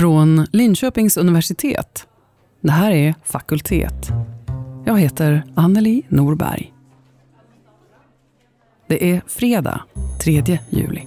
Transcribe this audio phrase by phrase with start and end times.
[0.00, 2.06] Från Linköpings universitet.
[2.60, 4.08] Det här är Fakultet.
[4.86, 6.72] Jag heter Anneli Norberg.
[8.86, 9.80] Det är fredag,
[10.22, 11.06] 3 juli.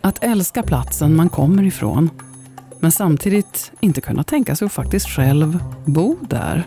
[0.00, 2.10] Att älska platsen man kommer ifrån
[2.80, 6.66] men samtidigt inte kunna tänka sig att faktiskt själv bo där.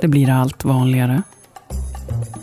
[0.00, 1.22] Det blir allt vanligare.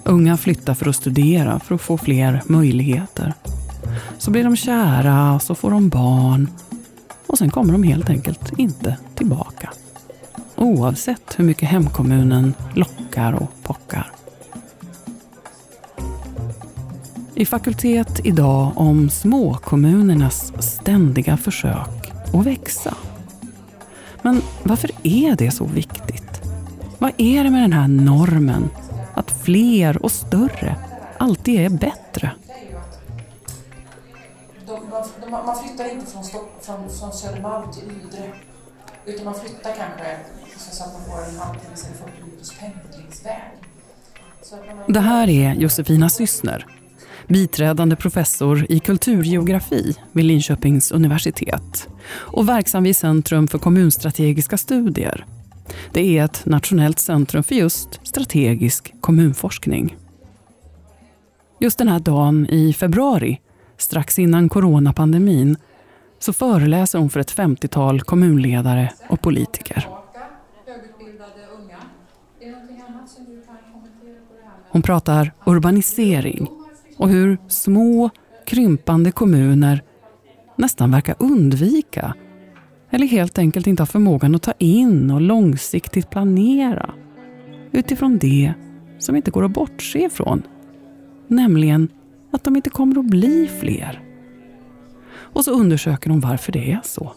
[0.04, 3.34] Unga flyttar för att studera, för att få fler möjligheter.
[4.18, 6.50] Så blir de kära, så får de barn
[7.28, 9.70] och sen kommer de helt enkelt inte tillbaka.
[10.56, 14.12] Oavsett hur mycket hemkommunen lockar och pockar.
[17.36, 22.96] I fakultet idag om småkommunernas ständiga försök att växa.
[24.22, 26.42] Men varför är det så viktigt?
[27.00, 28.70] Vad är det med den här normen
[29.22, 30.76] att fler och större
[31.18, 32.32] alltid är bättre?
[35.32, 36.24] man flyttar inte från,
[36.62, 38.32] från, från Södermalm till Ydre
[39.06, 40.18] utan man flyttar kanske
[40.58, 43.42] så att man får en halvtimmes eller 40 minuters pendlingsväg.
[44.88, 46.66] Det här är Josefina Syssner,
[47.28, 55.26] biträdande professor i kulturgeografi vid Linköpings universitet och verksam vid Centrum för kommunstrategiska studier.
[55.92, 59.98] Det är ett nationellt centrum för just strategisk kommunforskning.
[61.60, 63.40] Just den här dagen i februari,
[63.78, 65.58] strax innan coronapandemin,
[66.20, 69.88] så föreläser hon för ett 50-tal kommunledare och politiker.
[74.70, 76.48] Hon pratar urbanisering
[76.98, 78.10] och hur små,
[78.46, 79.84] krympande kommuner
[80.56, 82.16] nästan verkar undvika
[82.92, 86.94] eller helt enkelt inte har förmågan att ta in och långsiktigt planera
[87.72, 88.54] utifrån det
[89.00, 90.44] som inte går att bortse ifrån,
[91.28, 91.88] nämligen
[92.32, 94.02] att de inte kommer att bli fler.
[95.14, 97.14] Och så undersöker de varför det är så.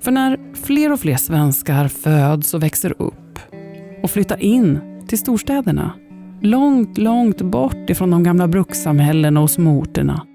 [0.00, 3.38] För när fler och fler svenskar föds och växer upp
[4.02, 5.92] och flyttar in till storstäderna,
[6.40, 10.26] långt, långt bort ifrån de gamla brukssamhällena och småorterna,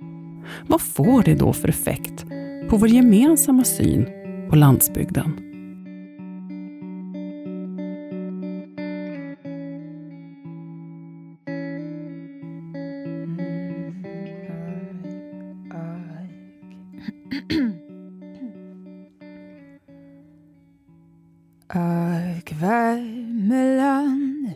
[0.67, 2.25] vad får det då för effekt
[2.69, 4.07] på vår gemensamma syn
[4.49, 5.39] på landsbygden?
[21.75, 24.53] Ark Värmeland,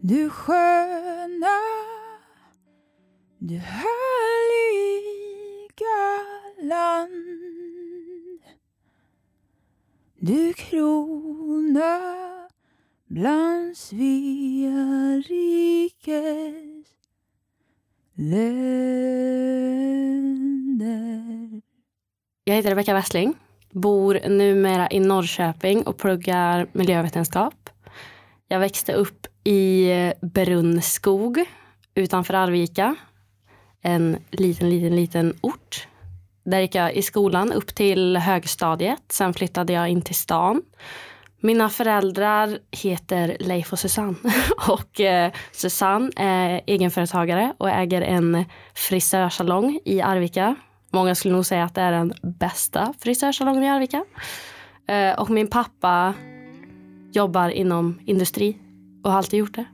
[0.00, 1.58] du sköna,
[3.38, 4.07] du hör
[10.20, 12.00] Du krona
[13.06, 16.86] bland Svea rikes
[18.14, 18.82] länder.
[22.44, 23.34] Jag heter Rebecka Westling
[23.70, 27.70] bor numera i Norrköping och pluggar miljövetenskap.
[28.48, 31.44] Jag växte upp i Brunnskog
[31.94, 32.96] utanför Arvika.
[33.80, 35.88] En liten, liten, liten ort.
[36.50, 39.02] Där gick jag i skolan upp till högstadiet.
[39.08, 40.62] Sen flyttade jag in till stan.
[41.40, 44.14] Mina föräldrar heter Leif och Susanne.
[44.68, 48.44] Och eh, Susanne är egenföretagare och äger en
[48.74, 50.56] frisörsalong i Arvika
[50.90, 54.04] Många skulle nog säga att det är den bästa frisörsalongen i Arvika.
[54.86, 56.14] Eh, och min pappa
[57.12, 58.58] jobbar inom industri
[59.04, 59.64] och har alltid gjort det.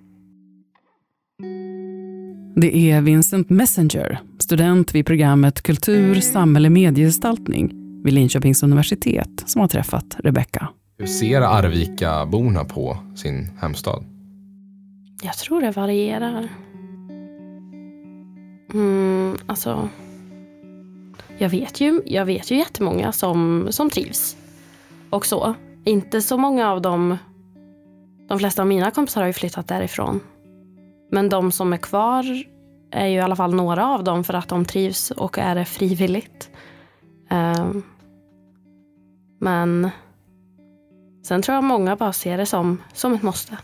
[2.56, 7.72] Det är Vincent Messenger, student vid programmet Kultur, samhälle, mediegestaltning
[8.04, 10.68] vid Linköpings universitet som har träffat Rebecka.
[10.98, 14.04] Hur ser Arvika-borna på sin hemstad?
[15.22, 16.48] Jag tror det varierar.
[18.72, 19.88] Mm, alltså,
[21.38, 24.36] jag vet ju, jag vet ju jättemånga som, som trivs.
[25.10, 25.54] Och så.
[25.84, 27.16] Inte så många av dem,
[28.28, 30.20] de flesta av mina kompisar har ju flyttat därifrån.
[31.14, 32.44] Men de som är kvar
[32.90, 35.64] är ju i alla fall några av dem för att de trivs och är det
[35.64, 36.50] frivilligt.
[37.30, 37.82] Um,
[39.40, 39.90] men
[41.26, 43.58] sen tror jag många bara ser det som, som ett måste.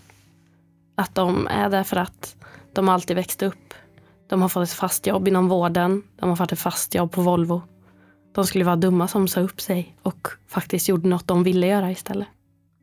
[0.96, 2.36] Att de är där för att
[2.72, 3.74] de alltid växte upp
[4.28, 6.02] de har fått ett fast jobb inom vården.
[6.20, 7.62] De har fått ett fast jobb på Volvo.
[8.34, 11.90] De skulle vara dumma som sa upp sig och faktiskt gjorde något de ville göra
[11.90, 12.28] istället.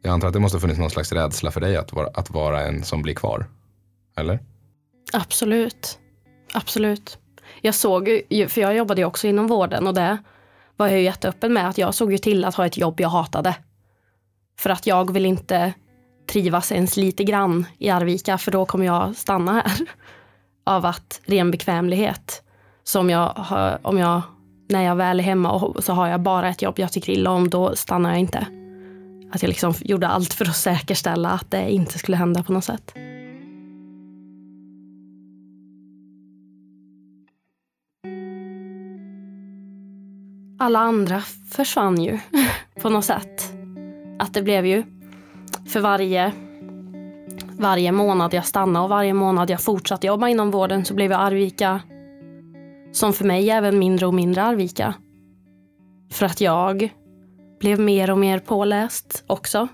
[0.01, 2.29] Jag antar att det måste ha funnits någon slags rädsla för dig att vara, att
[2.29, 3.45] vara en som blir kvar?
[4.17, 4.39] Eller?
[5.13, 6.00] Absolut.
[6.54, 7.18] Absolut.
[7.62, 10.18] Jag såg ju, för jag jobbade ju också inom vården och det
[10.75, 13.09] var jag ju jätteöppen med att jag såg ju till att ha ett jobb jag
[13.09, 13.56] hatade.
[14.59, 15.74] För att jag vill inte
[16.31, 19.71] trivas ens lite grann i Arvika för då kommer jag stanna här.
[20.63, 22.44] Av att ren bekvämlighet.
[22.83, 23.45] Så jag,
[23.81, 24.21] om jag,
[24.69, 27.31] när jag väl är hemma och så har jag bara ett jobb jag tycker illa
[27.31, 28.48] om, då stannar jag inte.
[29.31, 32.63] Att jag liksom gjorde allt för att säkerställa att det inte skulle hända på något
[32.63, 32.94] sätt.
[40.59, 41.21] Alla andra
[41.51, 42.19] försvann ju
[42.81, 43.54] på något sätt.
[44.19, 44.83] Att det blev ju
[45.68, 46.31] för varje,
[47.59, 51.21] varje månad jag stannade och varje månad jag fortsatte jobba inom vården så blev jag
[51.21, 51.81] Arvika
[52.92, 54.94] som för mig även mindre och mindre Arvika.
[56.12, 56.89] För att jag
[57.60, 59.68] blev mer och mer påläst också.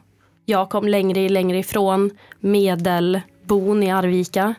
[0.46, 4.54] Jag kom längre och längre ifrån medelbon i Arvika.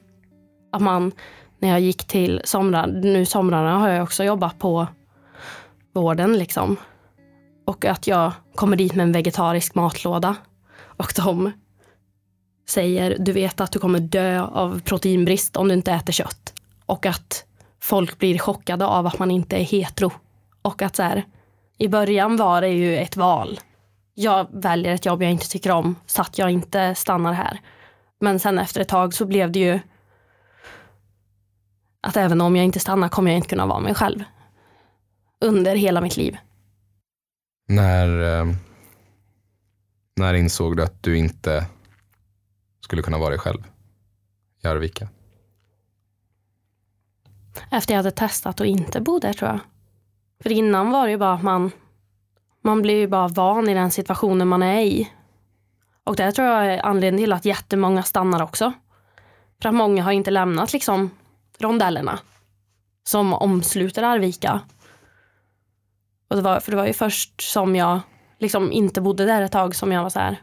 [0.72, 1.12] Att man,
[1.58, 4.86] när jag gick till somrar, nu somrarna har jag också jobbat på
[5.94, 6.76] vården liksom.
[7.64, 10.36] Och att jag kommer dit med en vegetarisk matlåda.
[10.76, 11.52] Och de
[12.68, 16.52] säger, du vet att du kommer dö av proteinbrist om du inte äter kött.
[16.86, 17.44] Och att
[17.80, 20.10] folk blir chockade av att man inte är hetero.
[20.62, 21.24] Och att så här,
[21.78, 23.60] i början var det ju ett val.
[24.14, 27.60] Jag väljer ett jobb jag inte tycker om så att jag inte stannar här.
[28.20, 29.80] Men sen efter ett tag så blev det ju
[32.00, 34.24] att även om jag inte stannar kommer jag inte kunna vara mig själv.
[35.40, 36.36] Under hela mitt liv.
[37.68, 38.54] När, eh,
[40.16, 41.66] när insåg du att du inte
[42.80, 43.62] skulle kunna vara dig själv
[44.62, 45.08] i Arvika?
[47.70, 49.60] Efter jag hade testat och inte bo där tror jag.
[50.42, 51.70] För innan var det ju bara att man,
[52.62, 55.10] man blir ju bara van i den situationen man är i.
[56.04, 58.72] Och det tror jag är anledningen till att jättemånga stannar också.
[59.62, 61.10] För att många har inte lämnat liksom
[61.58, 62.18] rondellerna
[63.04, 64.60] som omsluter Arvika.
[66.34, 68.00] Och det var, för det var ju först som jag
[68.38, 70.42] liksom inte bodde där ett tag som jag var så här,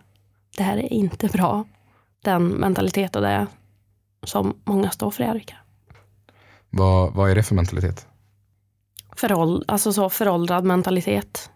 [0.57, 1.65] det här är inte bra.
[2.23, 3.47] Den mentalitet och det
[4.23, 5.55] som många står för i Arvika.
[6.69, 8.07] Vad, vad är det för mentalitet?
[9.15, 11.49] Föråld, alltså så föråldrad mentalitet.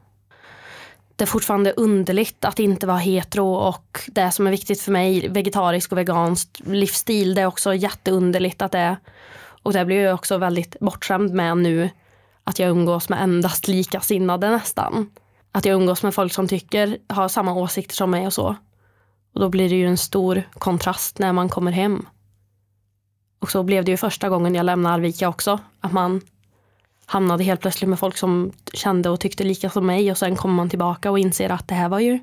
[1.16, 5.28] Det är fortfarande underligt att inte vara hetero och det som är viktigt för mig,
[5.30, 8.98] vegetarisk och vegansk livsstil, det är också jätteunderligt att det är.
[9.64, 11.90] Och det blir jag också väldigt bortskämd med nu,
[12.46, 15.10] att jag umgås med endast likasinnade nästan.
[15.52, 18.56] Att jag umgås med folk som tycker, har samma åsikter som mig och så.
[19.34, 22.06] Och då blir det ju en stor kontrast när man kommer hem.
[23.40, 25.60] Och så blev det ju första gången jag lämnade Arvika också.
[25.80, 26.22] Att man
[27.06, 30.56] hamnade helt plötsligt med folk som kände och tyckte lika som mig och sen kommer
[30.56, 32.20] man tillbaka och inser att det här var ju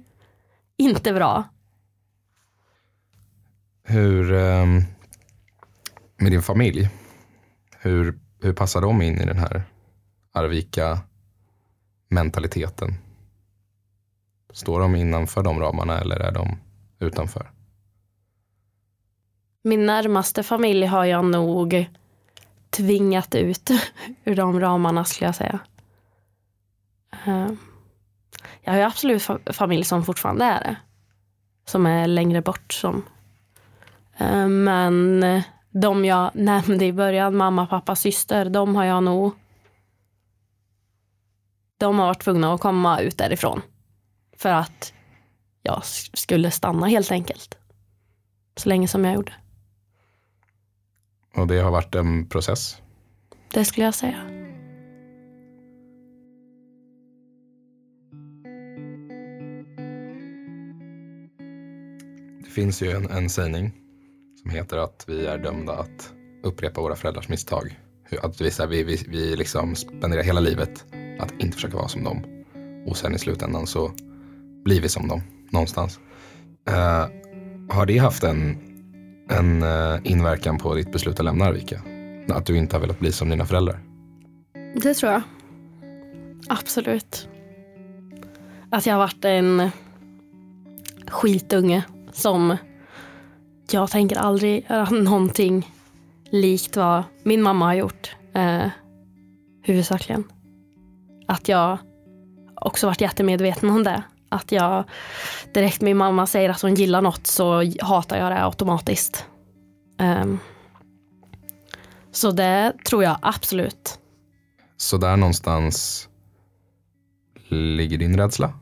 [0.76, 1.44] inte bra.
[3.84, 4.66] Hur, eh,
[6.16, 6.90] med din familj,
[7.78, 9.62] hur, hur passar de in i den här
[10.32, 10.98] Arvika
[12.08, 12.94] mentaliteten?
[14.52, 16.58] Står de innanför de ramarna eller är de
[16.98, 17.50] utanför?
[19.62, 21.86] Min närmaste familj har jag nog
[22.70, 23.70] tvingat ut
[24.24, 25.58] ur de ramarna skulle jag säga.
[27.24, 27.56] Ehm,
[28.62, 30.76] jag har ju absolut familj som fortfarande är det.
[31.64, 32.72] Som är längre bort.
[32.72, 33.02] Som.
[34.16, 35.24] Ehm, men
[35.70, 39.34] de jag nämnde i början, mamma, pappa, syster, de har jag nog
[41.82, 43.62] de har varit tvungna att komma ut därifrån.
[44.36, 44.92] För att
[45.62, 47.58] jag skulle stanna helt enkelt.
[48.56, 49.32] Så länge som jag gjorde.
[51.36, 52.82] Och det har varit en process?
[53.52, 54.18] Det skulle jag säga.
[62.44, 63.72] Det finns ju en, en sägning
[64.42, 66.12] som heter att vi är dömda att
[66.42, 67.80] upprepa våra föräldrars misstag.
[68.22, 70.84] Att vi, så här, vi, vi, vi liksom spenderar hela livet
[71.22, 72.24] att inte försöka vara som dem.
[72.86, 73.90] Och sen i slutändan så
[74.64, 76.00] blir vi som dem någonstans.
[76.70, 77.06] Uh,
[77.74, 78.58] har det haft en,
[79.30, 81.82] en uh, inverkan på ditt beslut att lämna Arvika?
[82.28, 83.80] Att du inte har velat bli som dina föräldrar?
[84.82, 85.22] Det tror jag.
[86.48, 87.28] Absolut.
[88.70, 89.70] Att jag har varit en
[91.08, 92.56] skitunge som
[93.70, 95.68] jag tänker aldrig göra någonting
[96.30, 98.16] likt vad min mamma har gjort.
[98.34, 98.66] Eh,
[99.62, 100.24] huvudsakligen.
[101.26, 101.78] Att jag
[102.54, 104.02] också varit jättemedveten om det.
[104.28, 104.84] Att jag
[105.54, 109.26] direkt min mamma säger att hon gillar något så hatar jag det automatiskt.
[109.98, 110.38] Um,
[112.12, 113.98] så det tror jag absolut.
[114.76, 116.08] Så där någonstans
[117.48, 118.52] ligger din rädsla?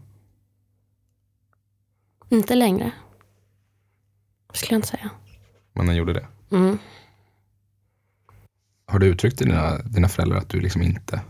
[2.28, 2.92] Inte längre.
[4.52, 5.10] Skulle jag inte säga.
[5.72, 6.26] Men den gjorde det?
[6.50, 6.78] Mm.
[8.86, 11.20] Har du uttryckt till dina, dina föräldrar att du liksom inte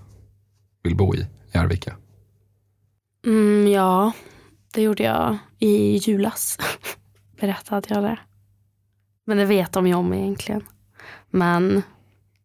[0.83, 1.97] vill bo i, i Arvika?
[3.27, 4.13] Mm, ja,
[4.75, 6.59] det gjorde jag i julas.
[7.41, 8.19] berättade jag det.
[9.27, 10.65] Men det vet de ju om egentligen.
[11.31, 11.83] Men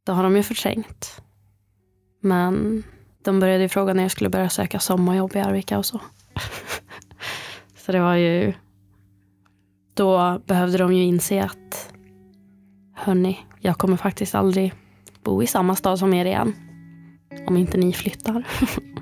[0.03, 1.21] det har de ju förträngt.
[2.21, 2.83] Men
[3.23, 6.01] de började ju fråga när jag skulle börja söka sommarjobb i Arvika och så.
[7.77, 8.53] så det var ju...
[9.93, 11.93] Då behövde de ju inse att
[12.95, 14.73] hörni, jag kommer faktiskt aldrig
[15.23, 16.64] bo i samma stad som er igen.
[17.47, 18.43] Om inte ni flyttar.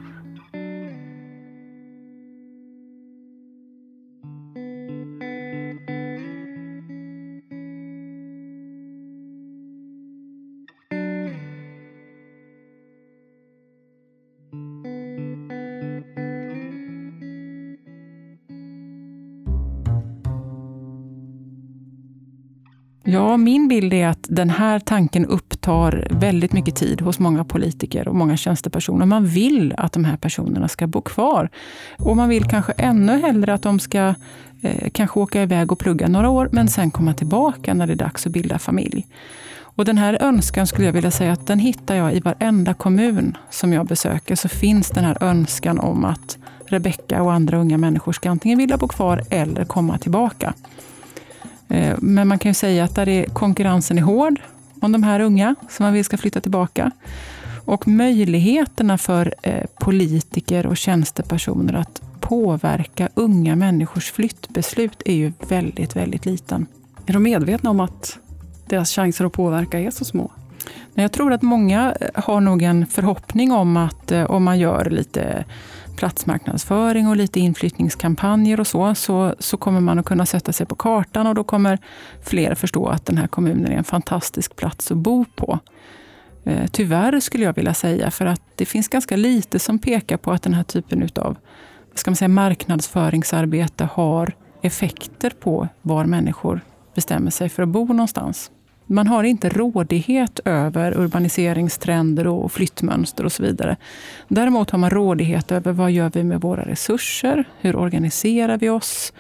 [23.34, 28.08] Ja, min bild är att den här tanken upptar väldigt mycket tid hos många politiker
[28.08, 29.06] och många tjänstepersoner.
[29.06, 31.50] Man vill att de här personerna ska bo kvar.
[31.98, 34.13] Och man vill kanske ännu hellre att de ska
[34.62, 37.98] eh, kanske åka iväg och plugga några år, men sen komma tillbaka när det är
[37.98, 39.08] dags att bilda familj.
[39.60, 43.38] Och den här önskan skulle jag vilja säga att den hittar jag i varenda kommun
[43.50, 44.36] som jag besöker.
[44.36, 48.78] Så finns den här önskan om att Rebecka och andra unga människor ska antingen vilja
[48.78, 50.54] bo kvar eller komma tillbaka.
[51.74, 54.39] Eh, men man kan ju säga att där är konkurrensen är hård
[54.82, 56.92] om de här unga som man vill ska flytta tillbaka.
[57.65, 65.96] Och möjligheterna för eh, politiker och tjänstepersoner att påverka unga människors flyttbeslut är ju väldigt,
[65.96, 66.65] väldigt liten.
[67.06, 68.18] Är de medvetna om att
[68.68, 70.32] deras chanser att påverka är så små?
[70.94, 75.46] Jag tror att många eh, har nog en förhoppning om att om man gör lite
[75.96, 80.76] platsmarknadsföring och lite inflyttningskampanjer och så, så, så kommer man att kunna sätta sig på
[80.76, 81.80] kartan och då kommer
[82.24, 85.60] fler förstå att den här kommunen är en fantastisk plats att bo på.
[86.44, 90.32] Eh, tyvärr skulle jag vilja säga, för att det finns ganska lite som pekar på
[90.32, 91.38] att den här typen av
[91.96, 96.62] ska man säga, marknadsföringsarbete har effekter på var människor
[96.96, 98.52] bestämmer sig för att bo någonstans.
[98.86, 103.78] Man har inte rådighet över urbaniseringstrender och flyttmönster och så vidare.
[104.28, 107.44] Däremot har man rådighet över vad gör vi med våra resurser?
[107.60, 109.13] Hur organiserar vi oss?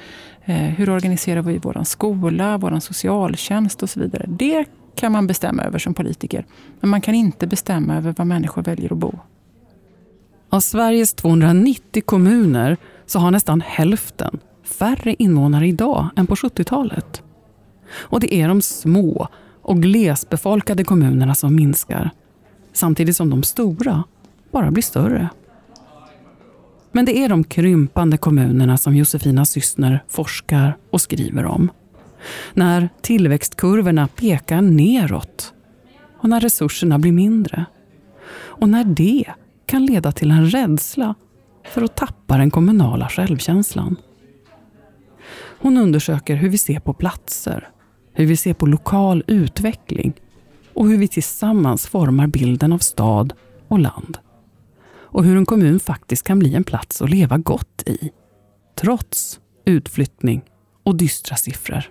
[0.45, 4.25] Eh, hur organiserar vi vår skola, vår socialtjänst och så vidare.
[4.27, 4.65] Det
[4.95, 6.45] kan man bestämma över som politiker.
[6.79, 9.19] Men man kan inte bestämma över var människor väljer att bo.
[10.49, 17.23] Av Sveriges 290 kommuner så har nästan hälften färre invånare idag än på 70-talet.
[17.95, 19.27] Och det är de små
[19.63, 22.11] och glesbefolkade kommunerna som minskar
[22.73, 24.03] samtidigt som de stora
[24.51, 25.29] bara blir större.
[26.91, 31.71] Men det är de krympande kommunerna som Josefina Syssner forskar och skriver om.
[32.53, 35.53] När tillväxtkurvorna pekar neråt
[36.17, 37.65] och när resurserna blir mindre.
[38.35, 39.25] Och när det
[39.65, 41.15] kan leda till en rädsla
[41.63, 43.95] för att tappa den kommunala självkänslan.
[45.59, 47.69] Hon undersöker hur vi ser på platser,
[48.13, 50.13] hur vi ser på lokal utveckling
[50.73, 53.33] och hur vi tillsammans formar bilden av stad
[53.67, 54.17] och land.
[54.95, 58.11] Och hur en kommun faktiskt kan bli en plats att leva gott i,
[58.81, 60.41] trots utflyttning
[60.83, 61.83] och dystra siffror.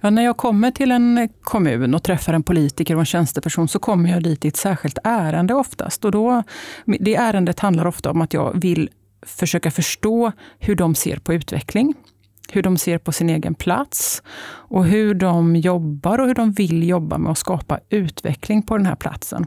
[0.00, 3.78] Ja, när jag kommer till en kommun och träffar en politiker och en tjänsteperson så
[3.78, 6.04] kommer jag dit i ett särskilt ärende oftast.
[6.04, 6.42] Och då,
[6.84, 8.90] det ärendet handlar ofta om att jag vill
[9.22, 11.94] försöka förstå hur de ser på utveckling
[12.52, 16.88] hur de ser på sin egen plats och hur de jobbar och hur de vill
[16.88, 19.46] jobba med att skapa utveckling på den här platsen.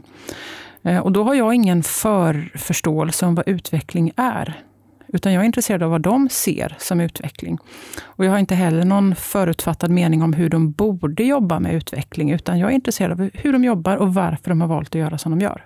[0.84, 4.64] Eh, och då har jag ingen förförståelse om vad utveckling är.
[5.12, 7.58] Utan jag är intresserad av vad de ser som utveckling.
[8.02, 12.30] Och jag har inte heller någon förutfattad mening om hur de borde jobba med utveckling,
[12.30, 15.18] utan jag är intresserad av hur de jobbar och varför de har valt att göra
[15.18, 15.64] som de gör.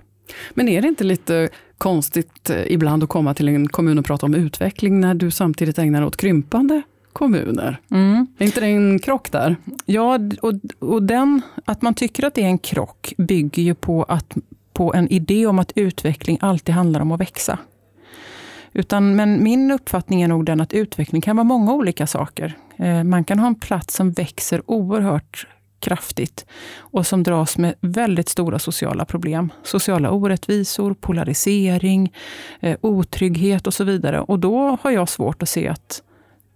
[0.55, 4.27] Men är det inte lite konstigt eh, ibland att komma till en kommun och prata
[4.27, 6.83] om utveckling när du samtidigt ägnar dig åt krympande
[7.17, 7.81] kommuner.
[7.91, 8.27] Mm.
[8.39, 9.57] Är inte det en krock där?
[9.87, 14.03] Ja, och, och den, att man tycker att det är en krock bygger ju på,
[14.03, 14.37] att,
[14.73, 17.59] på en idé om att utveckling alltid handlar om att växa.
[18.73, 22.57] Utan, men min uppfattning är nog den att utveckling kan vara många olika saker.
[22.77, 25.47] Eh, man kan ha en plats som växer oerhört
[25.81, 26.47] kraftigt
[26.79, 29.53] och som dras med väldigt stora sociala problem.
[29.63, 32.13] Sociala orättvisor, polarisering,
[32.61, 34.21] eh, otrygghet och så vidare.
[34.21, 36.03] Och då har jag svårt att se att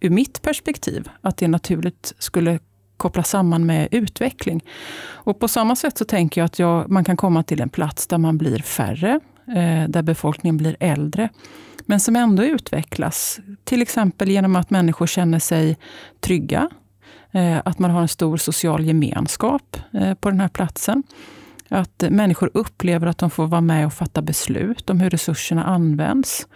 [0.00, 2.59] ur mitt perspektiv, att det naturligt skulle
[2.97, 4.64] kopplas samman med utveckling.
[5.02, 8.07] Och på samma sätt så tänker jag att jag, man kan komma till en plats
[8.07, 11.28] där man blir färre, eh, där befolkningen blir äldre,
[11.87, 13.40] men som ändå utvecklas.
[13.64, 15.78] Till exempel genom att människor känner sig
[16.21, 16.69] trygga,
[17.33, 21.02] eh, att man har en stor social gemenskap eh, på den här platsen.
[21.69, 26.47] Att människor upplever att de får vara med och fatta beslut om hur resurserna används.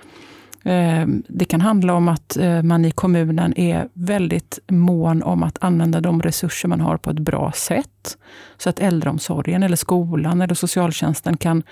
[0.65, 5.59] Eh, det kan handla om att eh, man i kommunen är väldigt mån om att
[5.61, 8.19] använda de resurser man har på ett bra sätt.
[8.59, 11.63] Så att äldreomsorgen, eller skolan eller socialtjänsten kan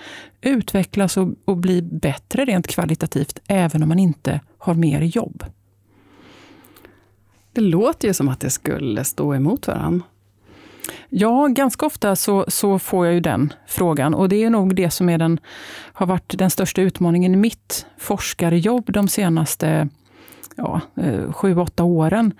[0.41, 5.43] utvecklas och, och bli bättre rent kvalitativt, även om man inte har mer jobb.
[7.53, 10.05] Det låter ju som att det skulle stå emot varandra.
[11.09, 14.13] Ja, ganska ofta så, så får jag ju den frågan.
[14.13, 15.39] Och det är nog det som är den,
[15.93, 19.89] har varit den största utmaningen i mitt forskarjobb de senaste
[20.55, 22.33] ja, eh, sju, åtta åren.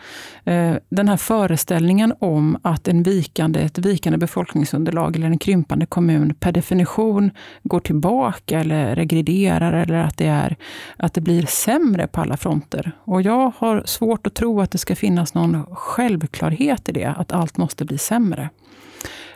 [0.44, 6.34] Eh, den här föreställningen om att en vikande, ett vikande befolkningsunderlag eller en krympande kommun
[6.34, 7.32] per definition
[7.64, 10.56] går tillbaka eller regrederar eller att det, är,
[10.98, 12.92] att det blir sämre på alla fronter.
[13.04, 17.32] Och jag har svårt att tro att det ska finnas någon självklarhet i det, att
[17.32, 18.50] allt måste bli sämre.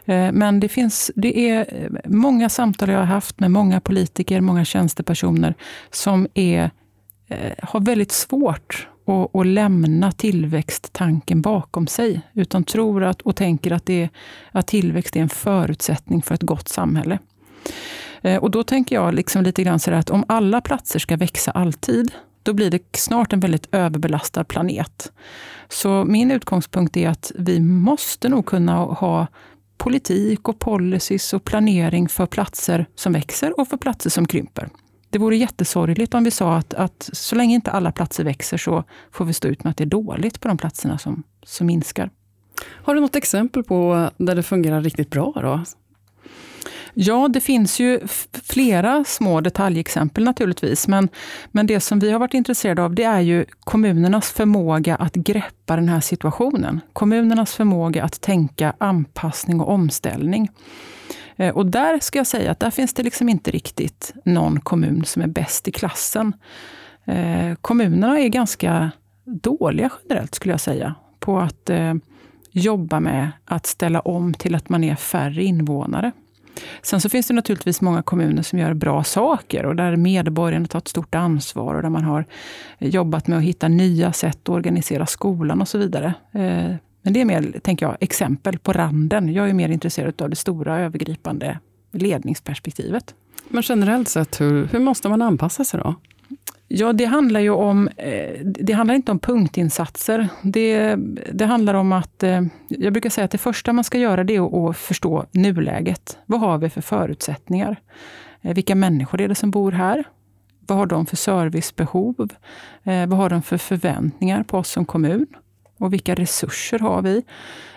[0.07, 4.65] Eh, men det, finns, det är många samtal jag har haft med många politiker, många
[4.65, 5.55] tjänstepersoner
[5.91, 6.71] som är
[7.27, 13.71] Eh, har väldigt svårt att, att, lämna tillväxttanken bakom sig, utan tror att, och tänker
[13.71, 14.09] att, det,
[14.51, 17.19] att tillväxt är en förutsättning för ett gott samhälle.
[18.21, 21.51] Eh, och då tänker jag liksom lite grann så att om alla platser ska växa
[21.51, 22.11] alltid,
[22.43, 25.11] då blir det snart en väldigt överbelastad planet.
[25.69, 29.27] Så min utgångspunkt är att vi måste nog kunna ha
[29.77, 34.69] politik och policies och planering för platser som växer och för platser som krymper
[35.09, 38.83] det vore jättesorgligt om vi sa att, att så länge inte alla platser växer så
[39.11, 42.09] får vi stå ut med att det är dåligt på de platserna som, som minskar.
[42.65, 45.31] Har du något exempel på där det fungerar riktigt bra?
[45.35, 45.63] Då?
[46.93, 47.99] Ja, det finns ju
[48.31, 50.87] flera små detaljexempel naturligtvis.
[50.87, 51.09] Men,
[51.51, 55.75] men det som vi har varit intresserade av det är ju kommunernas förmåga att greppa
[55.75, 56.81] den här situationen.
[56.93, 60.49] Kommunernas förmåga att tänka anpassning och omställning.
[61.37, 65.05] Eh, och där ska jag säga att där finns det liksom inte riktigt någon kommun
[65.05, 66.33] som är bäst i klassen.
[67.05, 68.91] Eh, kommunerna är ganska
[69.25, 71.93] dåliga generellt, skulle jag säga, på att eh,
[72.51, 76.11] jobba med att ställa om till att man är färre invånare.
[76.81, 80.79] Sen så finns det naturligtvis många kommuner som gör bra saker och där medborgarna tar
[80.79, 82.25] ett stort ansvar och där man har
[82.79, 86.13] jobbat med att hitta nya sätt att organisera skolan och så vidare.
[87.07, 89.33] Men det är mer, tänker jag, exempel på randen.
[89.33, 91.59] Jag är mer intresserad av det stora övergripande
[91.91, 93.15] ledningsperspektivet.
[93.47, 95.95] Men generellt sett, hur, hur måste man anpassa sig då?
[96.67, 100.29] Ja, det handlar ju om, eh, det handlar inte om punktinsatser.
[100.41, 100.95] Det,
[101.31, 104.35] det handlar om att, eh, jag brukar säga att det första man ska göra det
[104.35, 106.17] är att förstå nuläget.
[106.25, 107.79] Vad har vi för förutsättningar?
[108.41, 110.03] Eh, vilka människor är det som bor här?
[110.59, 112.29] Vad har de för servicebehov?
[112.83, 115.27] Vad har de för förväntningar på oss som kommun?
[115.77, 117.23] Och vilka resurser har vi?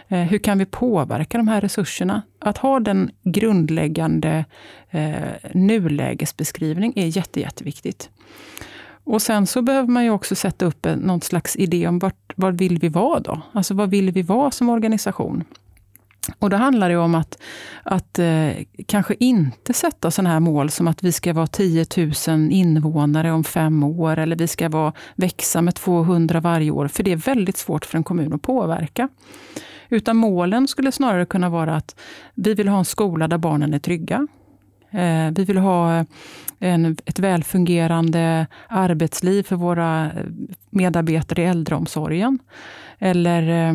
[0.09, 2.23] Eh, hur kan vi påverka de här resurserna?
[2.39, 4.45] Att ha den grundläggande
[4.91, 5.13] eh,
[5.55, 8.11] nulägesbeskrivning är jätte, jätteviktigt.
[9.05, 12.53] Och sen så behöver man ju också sätta upp någon slags idé om vart, var
[12.53, 13.43] vill vi vara då?
[13.53, 15.45] Alltså vad vill vi vara som organisation?
[16.38, 17.42] Och då handlar det om att,
[17.83, 18.50] att eh,
[18.87, 22.12] kanske inte sätta sådana här mål som att vi ska vara 10 000
[22.50, 27.12] invånare om fem år, eller vi ska vara, växa med 200 varje år, för det
[27.12, 29.09] är väldigt svårt för en kommun att påverka.
[29.88, 31.96] Utan målen skulle snarare kunna vara att
[32.35, 34.26] vi vill ha en skola där barnen är trygga.
[34.90, 36.04] Eh, vi vill ha
[36.59, 40.24] en, ett välfungerande arbetsliv för våra eh,
[40.70, 42.38] medarbetare i äldreomsorgen.
[42.98, 43.74] Eller eh,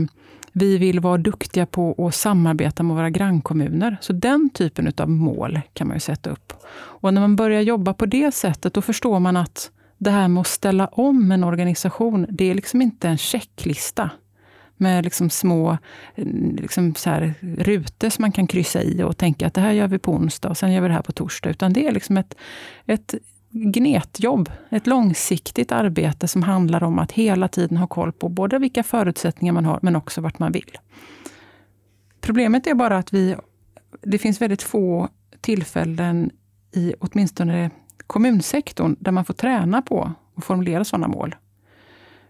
[0.57, 3.97] vi vill vara duktiga på att samarbeta med våra grannkommuner.
[4.01, 6.53] Så den typen av mål kan man ju sätta upp.
[6.75, 10.41] Och när man börjar jobba på det sättet, då förstår man att det här med
[10.41, 14.09] att ställa om en organisation, det är liksom inte en checklista
[14.77, 15.77] med liksom små
[16.57, 19.87] liksom så här, rutor som man kan kryssa i och tänka att det här gör
[19.87, 21.49] vi på onsdag och sen gör vi det här på torsdag.
[21.49, 22.35] Utan det är liksom ett,
[22.85, 23.15] ett
[23.55, 28.83] gnetjobb, ett långsiktigt arbete som handlar om att hela tiden ha koll på både vilka
[28.83, 30.77] förutsättningar man har, men också vart man vill.
[32.21, 33.35] Problemet är bara att vi,
[34.01, 35.09] det finns väldigt få
[35.41, 36.31] tillfällen
[36.71, 37.71] i åtminstone
[38.07, 41.35] kommunsektorn där man får träna på att formulera sådana mål.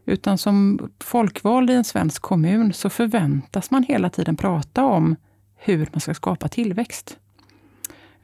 [0.06, 5.16] Utan som folkvald i en svensk kommun så förväntas man hela tiden prata om
[5.56, 7.18] hur man ska skapa tillväxt.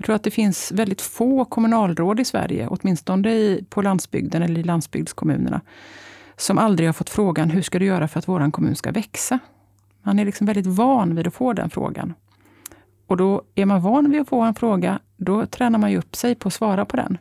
[0.02, 4.64] Jag tror att det finns väldigt få kommunalråd i Sverige, åtminstone på landsbygden eller i
[4.64, 5.62] landsbygdskommunerna,
[6.36, 9.40] som aldrig har fått frågan hur ska du göra för att vår kommun ska växa?
[10.04, 12.14] Man är liksom väldigt van vid att få den frågan.
[13.08, 16.16] Och då är man van vid att få en fråga, då tränar man ju upp
[16.16, 17.18] sig på att svara på den.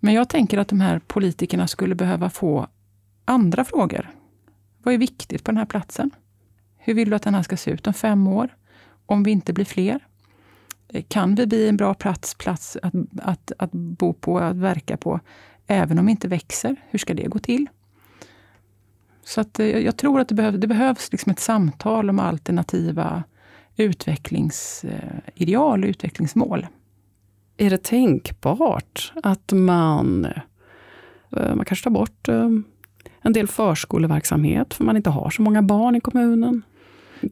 [0.00, 2.66] Men jag tänker att de här politikerna skulle behöva få
[3.24, 4.10] andra frågor.
[4.82, 6.10] Vad är viktigt på den här platsen?
[6.76, 8.48] Hur vill du att den här ska se ut om fem år?
[9.06, 10.07] Om vi inte blir fler?
[11.08, 15.20] Kan vi bli en bra plats, plats att, att, att bo på, att verka på?
[15.68, 17.66] även om vi inte växer, hur ska det gå till?
[19.24, 23.22] Så att, eh, jag tror att det, behöv, det behövs liksom ett samtal om alternativa
[23.76, 26.66] utvecklingsideal eh, och utvecklingsmål.
[27.56, 30.42] Är det tänkbart att man, eh,
[31.54, 32.28] man kanske tar bort
[33.20, 36.62] en del förskoleverksamhet för man inte har så många barn i kommunen?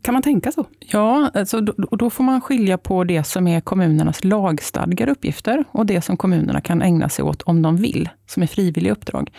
[0.03, 0.67] Kan man tänka så?
[0.79, 5.87] Ja, alltså då, då får man skilja på det som är kommunernas lagstadgade uppgifter och
[5.87, 9.31] det som kommunerna kan ägna sig åt om de vill, som är frivilliga uppdrag.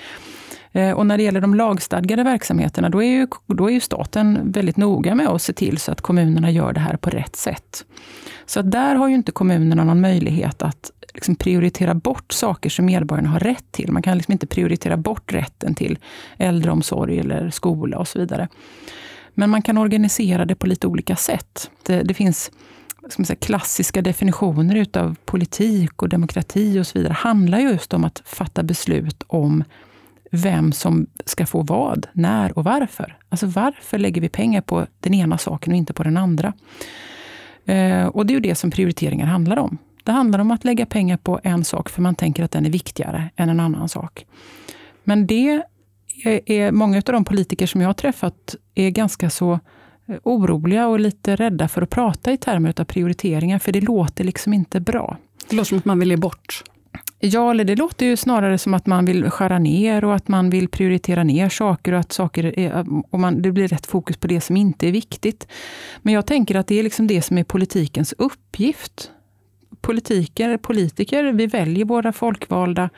[0.71, 4.51] Eh, och när det gäller de lagstadgade verksamheterna, då är, ju, då är ju staten
[4.51, 7.85] väldigt noga med att se till så att kommunerna gör det här på rätt sätt.
[8.45, 12.85] Så att där har ju inte kommunerna någon möjlighet att liksom prioritera bort saker som
[12.85, 13.91] medborgarna har rätt till.
[13.91, 15.97] Man kan liksom inte prioritera bort rätten till
[16.37, 18.47] äldreomsorg eller skola och så vidare.
[19.39, 21.71] Men man kan organisera det på lite olika sätt.
[21.83, 22.51] Det, det finns
[23.09, 27.13] ska man säga, klassiska definitioner utav politik och demokrati och så vidare.
[27.13, 29.63] handlar just om att fatta beslut om
[30.31, 33.17] vem som ska få vad, när och varför.
[33.29, 36.53] Alltså varför lägger vi pengar på den ena saken och inte på den andra?
[37.65, 39.77] Eh, och det är ju det som prioriteringar handlar om.
[40.03, 42.69] Det handlar om att lägga pengar på en sak för man tänker att den är
[42.69, 44.25] viktigare än en annan sak.
[45.03, 45.63] Men det
[46.25, 49.51] är, många av de politiker som jag har träffat är ganska så
[50.07, 54.23] eh, oroliga och lite rädda för att prata i termer av prioriteringar, för det låter
[54.23, 55.17] liksom inte bra.
[55.49, 56.63] Det låter som att man vill ge bort.
[57.19, 60.49] Ja, eller det låter ju snarare som att man vill skära ner och att man
[60.49, 64.27] vill prioritera ner saker och att saker är, och man, det blir rätt fokus på
[64.27, 65.47] det som inte är viktigt.
[66.01, 69.11] Men jag tänker att det är liksom det som är politikens uppgift.
[69.81, 72.89] Politiker, politiker, vi väljer våra folkvalda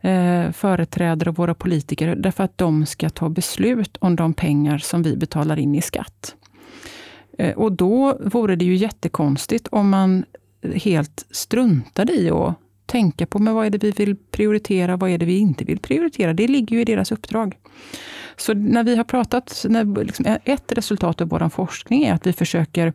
[0.00, 5.02] eh, företrädare och våra politiker därför att de ska ta beslut om de pengar som
[5.02, 6.34] vi betalar in i skatt.
[7.38, 10.24] Eh, och då vore det ju jättekonstigt om man
[10.74, 15.18] helt struntade i att tänka på men vad är det vi vill prioritera, vad är
[15.18, 16.32] det vi inte vill prioritera.
[16.32, 17.56] Det ligger ju i deras uppdrag.
[18.36, 22.32] Så när vi har pratat, när, liksom, ett resultat av vår forskning är att vi
[22.32, 22.92] försöker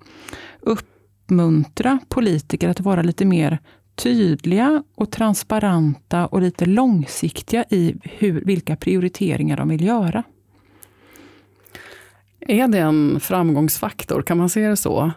[0.59, 0.96] upp
[1.27, 3.59] uppmuntra politiker att vara lite mer
[3.95, 10.23] tydliga och transparenta och lite långsiktiga i hur, vilka prioriteringar de vill göra.
[12.39, 15.11] Är det en framgångsfaktor, kan man se det så?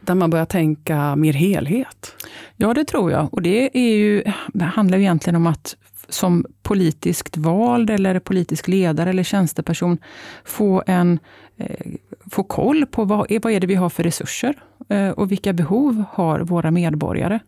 [0.00, 2.14] där man börjar tänka mer helhet?
[2.56, 3.34] Ja, det tror jag.
[3.34, 5.76] Och det, är ju, det handlar ju egentligen om att
[6.08, 9.98] som politiskt vald eller politisk ledare eller tjänsteperson
[10.44, 11.18] få, en,
[11.56, 11.86] eh,
[12.30, 14.54] få koll på vad, eh, vad är det vi har för resurser
[14.88, 17.40] eh, och vilka behov har våra medborgare.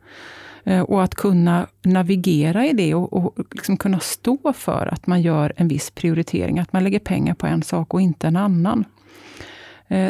[0.65, 5.23] Eh, och att kunna navigera i det och, och liksom kunna stå för att man
[5.23, 8.85] gör en viss prioritering, att man lägger pengar på en sak och inte en annan.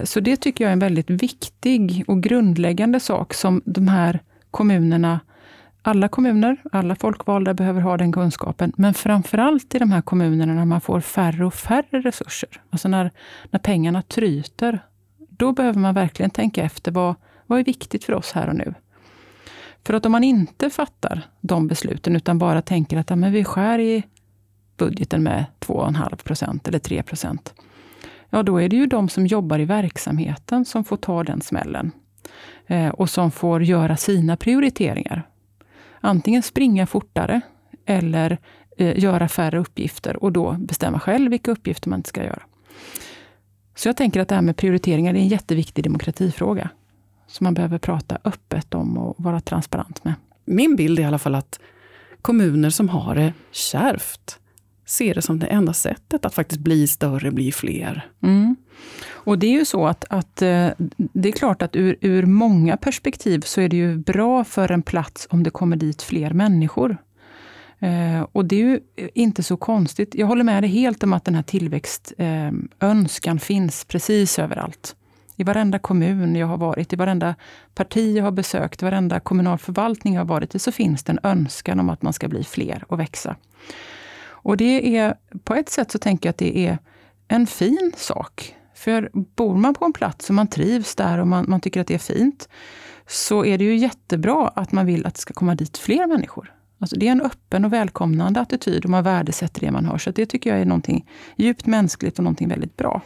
[0.04, 5.20] Så det tycker jag är en väldigt viktig och grundläggande sak som de här kommunerna,
[5.82, 8.72] alla kommuner, alla folkvalda behöver ha den kunskapen.
[8.76, 12.62] Men framförallt i de här kommunerna när man får färre och färre resurser.
[12.70, 13.10] Alltså när,
[13.50, 14.78] när pengarna tryter.
[15.18, 17.14] Då behöver man verkligen tänka efter vad,
[17.46, 18.74] vad är viktigt för oss här och nu.
[19.86, 23.44] För att om man inte fattar de besluten utan bara tänker att ja, men vi
[23.44, 24.02] skär i
[24.76, 27.54] budgeten med 2,5 procent eller 3 procent
[28.32, 31.92] ja då är det ju de som jobbar i verksamheten som får ta den smällen.
[32.66, 35.28] Eh, och som får göra sina prioriteringar.
[36.04, 37.40] Antingen springa fortare
[37.86, 38.38] eller
[38.76, 42.42] eh, göra färre uppgifter och då bestämma själv vilka uppgifter man ska göra.
[43.74, 46.70] Så jag tänker att det här med prioriteringar är en jätteviktig demokratifråga.
[47.26, 50.14] Som man behöver prata öppet om och vara transparent med.
[50.44, 51.60] Min bild är i alla fall att
[52.22, 54.38] kommuner som har det kärvt
[54.92, 58.06] ser det som det enda sättet att faktiskt bli större, bli fler.
[58.22, 58.56] Mm.
[59.08, 62.76] Och det är ju så att, att eh, det är klart att ur, ur många
[62.76, 66.96] perspektiv så är det ju bra för en plats om det kommer dit fler människor.
[67.78, 68.80] Eh, och det är ju
[69.14, 70.14] inte så konstigt.
[70.14, 74.96] Jag håller med dig helt om att den här tillväxtönskan eh, finns precis överallt.
[75.36, 77.34] I varenda kommun jag har varit, i varenda
[77.74, 81.12] parti jag har besökt, i varenda kommunal förvaltning jag har varit i, så finns det
[81.12, 83.36] en önskan om att man ska bli fler och växa.
[84.42, 86.78] Och det är, på ett sätt så tänker jag att det är
[87.28, 88.56] en fin sak.
[88.74, 91.86] För bor man på en plats och man trivs där och man, man tycker att
[91.86, 92.48] det är fint,
[93.06, 96.52] så är det ju jättebra att man vill att det ska komma dit fler människor.
[96.78, 99.98] Alltså det är en öppen och välkomnande attityd och man värdesätter det man har.
[99.98, 103.02] Så det tycker jag är någonting djupt mänskligt och någonting väldigt bra.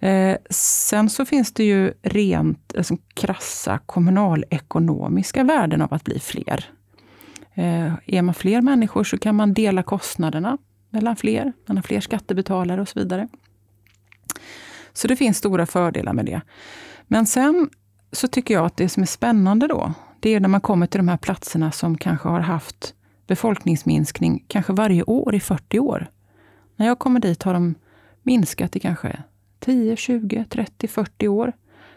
[0.00, 6.70] Eh, sen så finns det ju rent alltså, krassa kommunalekonomiska värden av att bli fler.
[7.60, 10.58] Eh, är man fler människor så kan man dela kostnaderna
[10.90, 11.52] mellan fler.
[11.66, 13.28] Man har fler skattebetalare och så vidare.
[14.92, 16.40] Så det finns stora fördelar med det.
[17.06, 17.70] Men sen
[18.12, 20.98] så tycker jag att det som är spännande då, det är när man kommer till
[20.98, 22.94] de här platserna som kanske har haft
[23.26, 26.10] befolkningsminskning kanske varje år i 40 år.
[26.76, 27.74] När jag kommer dit har de
[28.22, 29.22] minskat i kanske
[29.58, 31.52] 10, 20, 30, 40 år.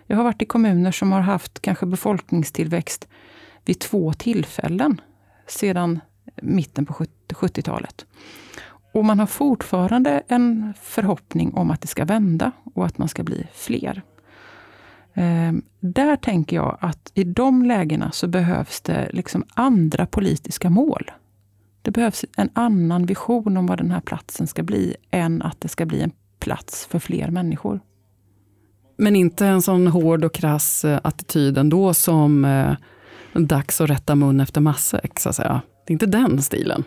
[0.07, 3.07] Jag har varit i kommuner som har haft kanske befolkningstillväxt
[3.65, 5.01] vid två tillfällen
[5.47, 5.99] sedan
[6.41, 8.05] mitten på 70-talet.
[8.93, 13.23] Och man har fortfarande en förhoppning om att det ska vända och att man ska
[13.23, 14.01] bli fler.
[15.13, 21.11] Ehm, där tänker jag att i de lägena så behövs det liksom andra politiska mål.
[21.81, 25.67] Det behövs en annan vision om vad den här platsen ska bli, än att det
[25.67, 27.79] ska bli en plats för fler människor.
[28.97, 32.75] Men inte en sån hård och krass eh, attityd ändå som eh,
[33.33, 35.61] dags att rätta mun efter matsäck, så att säga.
[35.85, 36.83] Det är inte den stilen.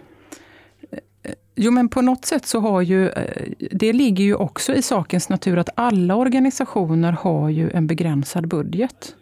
[1.59, 5.29] Jo, men på något sätt så har ju, eh, det ligger ju också i sakens
[5.29, 9.15] natur att alla organisationer har ju en begränsad budget.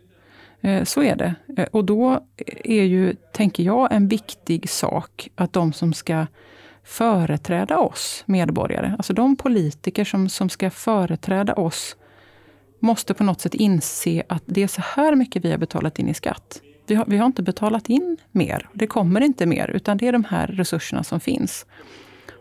[0.60, 1.34] Eh, så är det.
[1.56, 2.26] Eh, och då
[2.64, 6.26] är ju, tänker jag, en viktig sak att de som ska
[6.84, 11.96] företräda oss medborgare, alltså de politiker som, som ska företräda oss,
[12.80, 16.08] måste på något sätt inse att det är så här mycket vi har betalat in
[16.08, 16.60] i skatt.
[16.86, 18.68] Vi har, vi har inte betalat in mer.
[18.72, 21.66] Det kommer inte mer, utan det är de här resurserna som finns.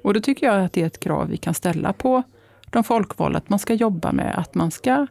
[0.03, 2.23] Och då tycker jag att det är ett krav vi kan ställa på
[2.69, 5.08] de folkvalda, att man ska jobba med att man ska,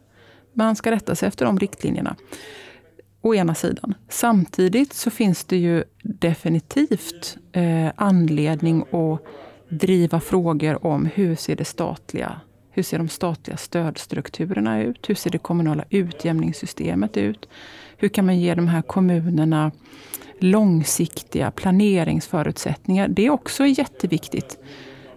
[0.53, 2.15] man ska rätta sig efter de riktlinjerna.
[3.21, 3.93] Å ena sidan.
[4.09, 9.25] Samtidigt så finns det ju definitivt eh, anledning att
[9.69, 12.41] driva frågor om hur ser det statliga
[12.75, 15.09] hur ser de statliga stödstrukturerna ut?
[15.09, 17.49] Hur ser det kommunala utjämningssystemet ut?
[17.97, 19.71] Hur kan man ge de här kommunerna
[20.39, 23.07] långsiktiga planeringsförutsättningar?
[23.07, 24.57] Det är också jätteviktigt.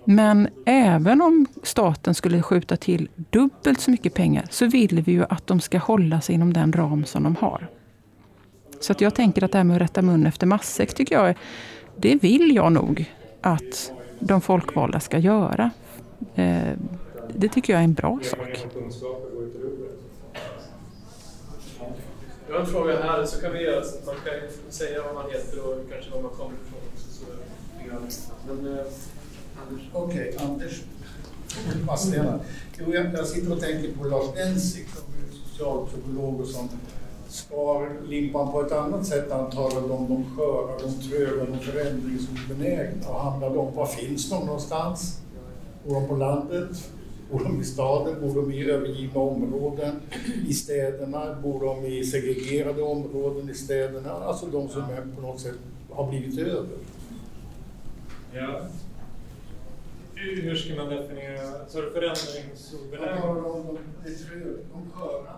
[0.04, 5.24] Men även om staten skulle skjuta till dubbelt så mycket pengar så vill vi ju
[5.28, 7.68] att de ska hålla sig inom den ram som de har.
[8.80, 11.34] Så att jag tänker att det här med att rätta mun efter matsäck tycker jag,
[11.96, 15.70] det vill jag nog att de folkvalda ska göra.
[16.34, 16.72] Eh,
[17.38, 18.66] det tycker jag är en bra sak.
[22.48, 25.14] Jag har en fråga här, så kan vi göra så att man kan säga vad
[25.14, 26.80] man heter och kanske var man kommer ifrån.
[26.94, 27.24] Också, så
[28.46, 28.84] Men, eh,
[29.68, 29.82] Anders.
[29.92, 30.82] Okej, okay, Anders
[31.86, 32.40] Vadstena.
[32.78, 36.68] Jo, jag, jag sitter och tänker på Lars är socialpsykolog och som
[37.28, 39.26] skar limpan på ett annat sätt.
[39.30, 44.46] Han talade om de sköra, de tröga, de förändringsobenägna och handlade om var finns de
[44.46, 45.20] någonstans?
[45.84, 46.90] Bor de på landet?
[47.30, 48.20] Bor de i staden?
[48.20, 50.00] Bor de i övergivna områden
[50.48, 51.36] i städerna?
[51.42, 54.10] Bor de i segregerade områden i städerna?
[54.12, 55.58] Alltså de som är på något sätt
[55.90, 56.78] har blivit över.
[58.34, 58.60] Ja.
[60.14, 63.34] Hur ska man definiera, så är det förändringsobenägna?
[63.34, 63.78] De,
[64.72, 65.36] de sköra.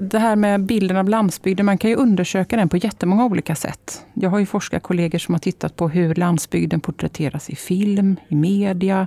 [0.00, 4.04] Det här med bilden av landsbygden, man kan ju undersöka den på jättemånga olika sätt.
[4.14, 9.06] Jag har ju forskarkollegor som har tittat på hur landsbygden porträtteras i film, i media,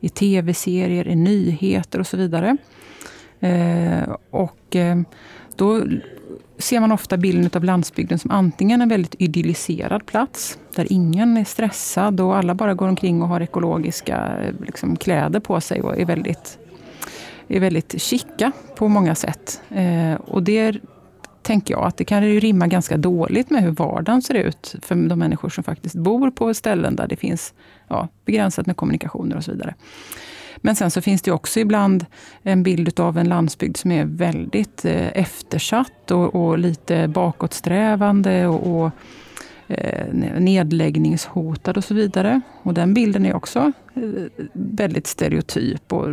[0.00, 2.56] i tv-serier, i nyheter och så vidare.
[3.40, 5.00] Eh, och eh,
[5.56, 5.82] då
[6.58, 11.44] ser man ofta bilden av landsbygden som antingen en väldigt idylliserad plats, där ingen är
[11.44, 16.00] stressad och alla bara går omkring och har ekologiska eh, liksom, kläder på sig och
[16.00, 16.58] är väldigt
[17.48, 19.62] är väldigt chica på många sätt.
[19.70, 20.80] Eh, och det
[21.42, 24.94] tänker jag att det kan ju rimma ganska dåligt med hur vardagen ser ut för
[24.94, 27.54] de människor som faktiskt bor på ställen där det finns
[27.88, 29.74] ja, begränsat med kommunikationer och så vidare.
[30.56, 32.06] Men sen så finns det också ibland
[32.42, 38.84] en bild av en landsbygd som är väldigt eh, eftersatt och, och, lite bakåtsträvande och,
[38.84, 38.90] och
[39.68, 42.40] eh, nedläggningshotad och så vidare.
[42.62, 46.08] Och den bilden är också eh, väldigt stereotyp och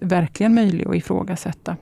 [0.00, 1.76] verkligen möjlig att ifrågasätta.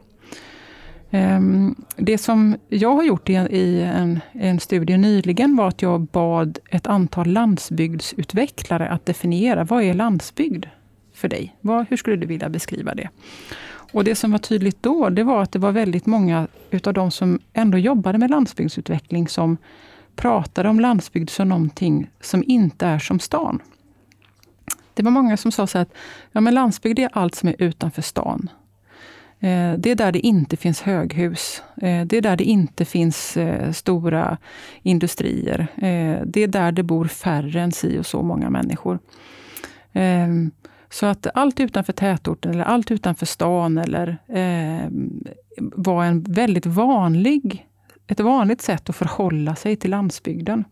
[1.11, 6.59] Ehm, det som jag har gjort i en, en studie nyligen var att jag bad
[6.71, 10.67] ett antal landsbygdsutvecklare att definiera vad är landsbygd
[11.13, 11.57] för dig?
[11.61, 13.09] Vad, hur skulle du vilja beskriva det?
[13.93, 17.11] Och Det som var tydligt då, det var att det var väldigt många utav de
[17.11, 19.57] som ändå jobbade med landsbygdsutveckling som
[20.17, 23.63] pratade om landsbygd som någonting som inte är som stan.
[24.95, 25.95] Det var många som sa så att
[26.33, 28.49] ja, men landsbygd är allt som är utanför stan.
[29.45, 31.63] Eh, det är där det inte finns höghus.
[31.77, 34.39] Eh, det är där det inte finns eh, stora
[34.83, 35.67] industrier.
[36.27, 38.99] Det är där det bor färre än si och så många människor.
[40.91, 44.19] Så att allt utanför tätorten eller allt utanför stan eller,
[45.59, 47.67] var en väldigt vanlig,
[48.07, 50.65] ett vanligt sätt att förhålla sig till landsbygden.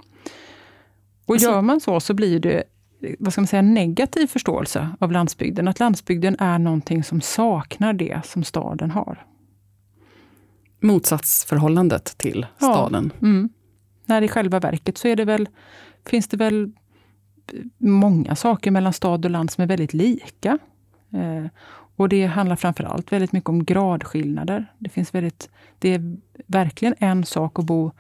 [1.27, 2.63] Och alltså- gör man så, så blir det
[3.19, 5.69] vad ska man säga, negativ förståelse av landsbygden.
[5.69, 9.27] Att landsbygden är någonting som saknar det som staden har.
[10.81, 13.13] Motsatsförhållandet till staden.
[13.21, 13.49] Ja, mm.
[14.07, 15.49] När i själva verket så är det väl
[16.07, 16.73] finns det väl
[17.79, 20.59] många saker mellan stad och land som är väldigt lika.
[21.13, 21.47] Eh,
[21.97, 24.73] och det handlar framför allt väldigt mycket om gradskillnader.
[24.79, 27.93] Det, finns väldigt, det är verkligen en sak att bo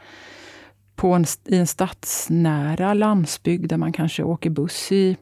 [0.96, 5.16] på en, i en stadsnära landsbygd där man kanske åker buss i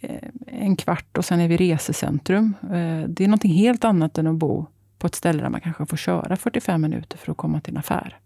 [0.00, 2.54] eh, en kvart och sen är vi resecentrum.
[2.62, 4.66] Eh, det är något helt annat än att bo
[4.98, 7.78] på ett ställe där man kanske får köra 45 minuter för att komma till en
[7.78, 8.18] affär.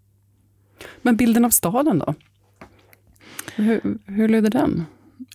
[1.03, 2.15] Men bilden av staden då?
[3.57, 4.85] Hur, hur leder den?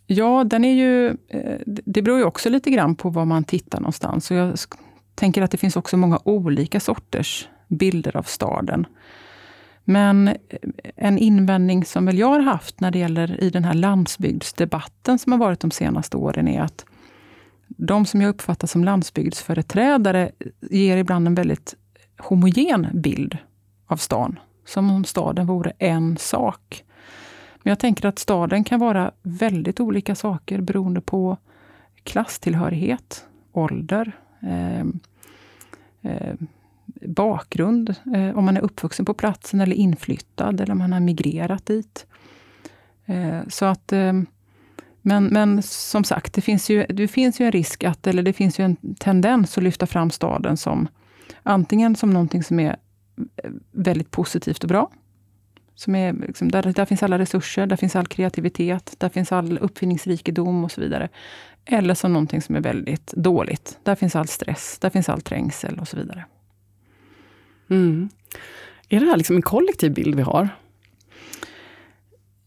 [0.07, 3.79] Ja, den är ju, eh, det beror ju också lite grann på var man tittar
[3.79, 4.31] någonstans.
[4.31, 4.57] Och jag
[5.15, 8.85] tänker att det finns också många olika sorters bilder av staden.
[9.91, 10.35] Men eh,
[10.95, 15.31] en invändning som väl jag har haft när det gäller i den här landsbygdsdebatten som
[15.31, 16.85] har varit de senaste åren är att
[17.67, 21.75] de som jag uppfattar som landsbygdsföreträdare ger ibland en väldigt
[22.17, 23.37] homogen bild
[23.87, 24.39] av stan.
[24.65, 26.83] Som om staden vore en sak.
[27.63, 31.37] Men jag tänker att staden kan vara väldigt olika saker beroende på
[32.03, 34.85] klasstillhörighet, ålder, eh,
[36.11, 36.35] eh,
[37.07, 41.65] bakgrund, eh, om man är uppvuxen på platsen eller inflyttad eller om man har migrerat
[41.65, 42.05] dit.
[43.05, 44.13] Eh, så att, eh,
[45.01, 48.33] men, men som sagt, det finns, ju, det finns ju en risk att, eller det
[48.33, 50.87] finns ju en tendens att lyfta fram staden som
[51.43, 52.75] antingen som någonting som är
[53.43, 54.91] eh, väldigt positivt och bra,
[55.75, 59.57] som är, liksom, där, där finns alla resurser, där finns all kreativitet, där finns all
[59.57, 61.09] uppfinningsrikedom och så vidare.
[61.65, 63.79] Eller som någonting som är väldigt dåligt.
[63.83, 66.25] Där finns all stress, där finns all trängsel och så vidare.
[67.71, 68.09] Mm.
[68.89, 70.49] Är det här liksom en kollektiv bild vi har?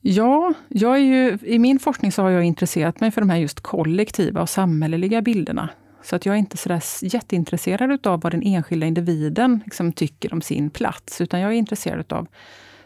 [0.01, 3.37] Ja, jag är ju, i min forskning så har jag intresserat mig för de här
[3.37, 5.69] just kollektiva och samhälleliga bilderna.
[6.03, 10.43] Så att jag är inte så jätteintresserad av vad den enskilda individen liksom tycker om
[10.43, 12.27] sin plats, utan jag är intresserad av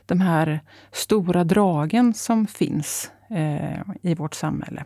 [0.06, 0.60] de här
[0.92, 4.84] stora dragen som finns eh, i vårt samhälle.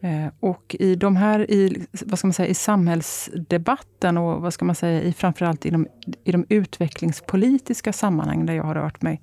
[0.00, 4.64] Eh, och i de här, i, vad ska man säga, i samhällsdebatten och vad ska
[4.64, 5.86] man säga, i, framförallt i de,
[6.24, 9.22] i de utvecklingspolitiska sammanhang där jag har rört mig,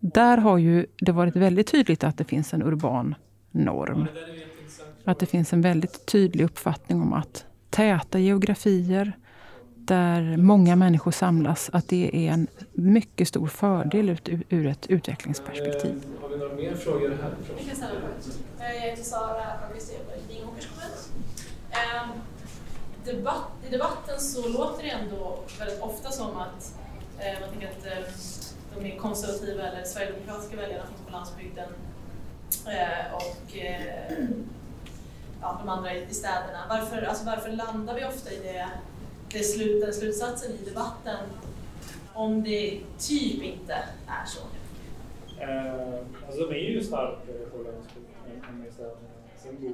[0.00, 3.14] där har ju det varit väldigt tydligt att det finns en urban
[3.50, 4.06] norm.
[5.04, 9.12] Att det finns en väldigt tydlig uppfattning om att täta geografier,
[9.92, 16.04] där många människor samlas, att det är en mycket stor fördel ut, ur ett utvecklingsperspektiv.
[16.04, 17.56] Eh, har vi några mer frågor härifrån?
[18.58, 20.96] Jag heter Sara August jobbar i Vingåkers kommun.
[21.70, 22.08] Ehm,
[23.66, 26.74] I debatten så låter det ändå väldigt ofta som att
[27.18, 28.14] eh, man tänker att eh,
[28.74, 31.68] de är konservativa eller sverigedemokratiska väljarna finns på landsbygden
[32.66, 34.12] eh, och eh,
[35.42, 36.60] ja, de andra i, i städerna.
[36.68, 38.68] Varför, alltså varför landar vi ofta i det
[39.32, 41.18] det slut, den slutsatsen i debatten
[42.14, 43.74] om det typ inte
[44.06, 44.40] är så?
[45.40, 48.02] Eh, alltså de är ju starkare på landsbygden.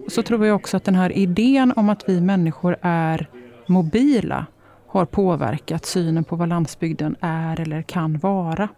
[0.08, 3.28] Så tror jag också att den här idén om att vi människor är
[3.66, 4.46] mobila
[4.86, 8.68] har påverkat synen på vad landsbygden är eller kan vara.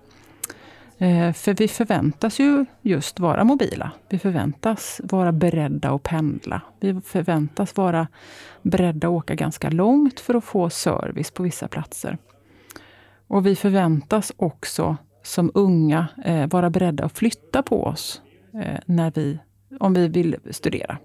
[1.03, 3.91] Eh, för vi förväntas ju just vara mobila.
[4.09, 6.61] Vi förväntas vara beredda att pendla.
[6.81, 8.09] Vi förväntas vara
[8.63, 12.19] beredda att åka ganska långt för att få service på vissa platser.
[13.27, 18.23] Och vi förväntas också som unga eh, vara beredda att flytta på oss
[18.55, 19.39] eh, när vi,
[19.81, 20.99] om vi vill studera.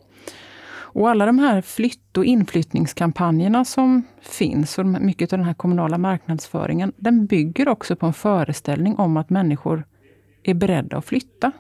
[0.96, 5.98] Och alla de här flytt och inflyttningskampanjerna som finns och mycket av den här kommunala
[5.98, 9.88] marknadsföringen, den bygger också på en föreställning om att människor
[10.44, 11.52] är beredda att flytta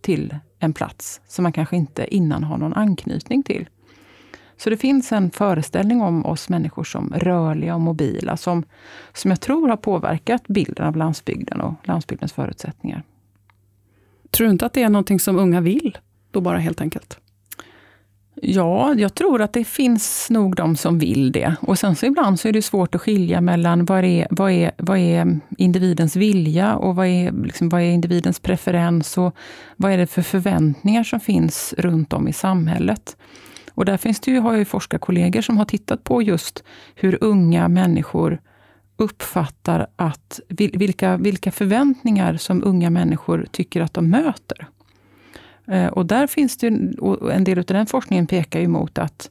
[0.00, 3.68] till en plats som man kanske inte innan har någon anknytning till.
[4.56, 8.64] Så det finns en föreställning om oss människor som rörliga och mobila som,
[9.12, 13.02] som jag tror har påverkat bilden av landsbygden och landsbygdens förutsättningar.
[14.30, 15.98] Tror du inte att det är någonting som unga vill?
[16.30, 17.18] Då bara helt enkelt?
[18.44, 21.54] Ja, jag tror att det finns nog de som vill det.
[21.60, 24.72] Och sen så ibland så är det svårt att skilja mellan vad är, vad är,
[24.76, 29.36] vad är individens vilja och vad är, liksom, vad är individens preferens och
[29.76, 33.16] vad är det för förväntningar som finns runt om i samhället.
[33.74, 36.64] Och där finns det ju, har jag ju forskarkollegor som har tittat på just
[36.94, 38.40] hur unga människor
[38.96, 44.68] uppfattar att vilka, vilka förväntningar som unga människor tycker att de möter.
[45.66, 49.30] Eh, och där finns det, och en del av den forskningen pekar ju mot att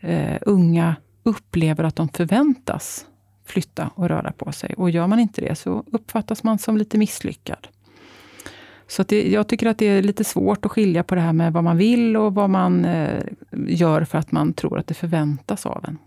[0.00, 3.06] eh, unga upplever att de förväntas
[3.44, 4.74] flytta och röra på sig.
[4.76, 7.68] Och gör man inte det så uppfattas man som lite misslyckad.
[8.88, 11.52] Så det, jag tycker att det är lite svårt att skilja på det här med
[11.52, 15.66] vad man vill och vad man eh, gör för att man tror att det förväntas
[15.66, 15.98] av en.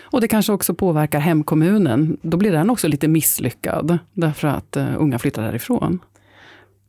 [0.00, 2.16] Och det kanske också påverkar hemkommunen.
[2.22, 6.00] Då blir den också lite misslyckad, därför att eh, unga flyttar därifrån.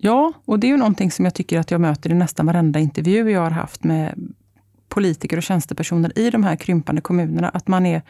[0.06, 2.80] Ja, och det är ju någonting som jag tycker att jag möter i nästan varenda
[2.80, 4.34] intervju jag har haft med
[4.90, 7.50] politiker och tjänstepersoner i de här krympande kommunerna.
[7.50, 8.02] Att man är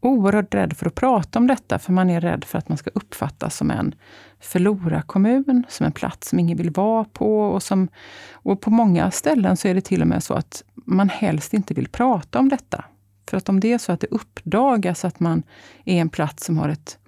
[0.00, 2.90] oerhört rädd för att prata om detta, för man är rädd för att man ska
[2.94, 3.94] uppfattas som en
[4.40, 7.40] förlorarkommun, som en plats som ingen vill vara på.
[7.40, 7.88] Och, som,
[8.32, 11.74] och på många ställen så är det till och med så att man helst inte
[11.74, 12.84] vill prata om detta.
[13.30, 15.42] För att om det är så att det uppdagas att man
[15.84, 16.98] är en plats som har ett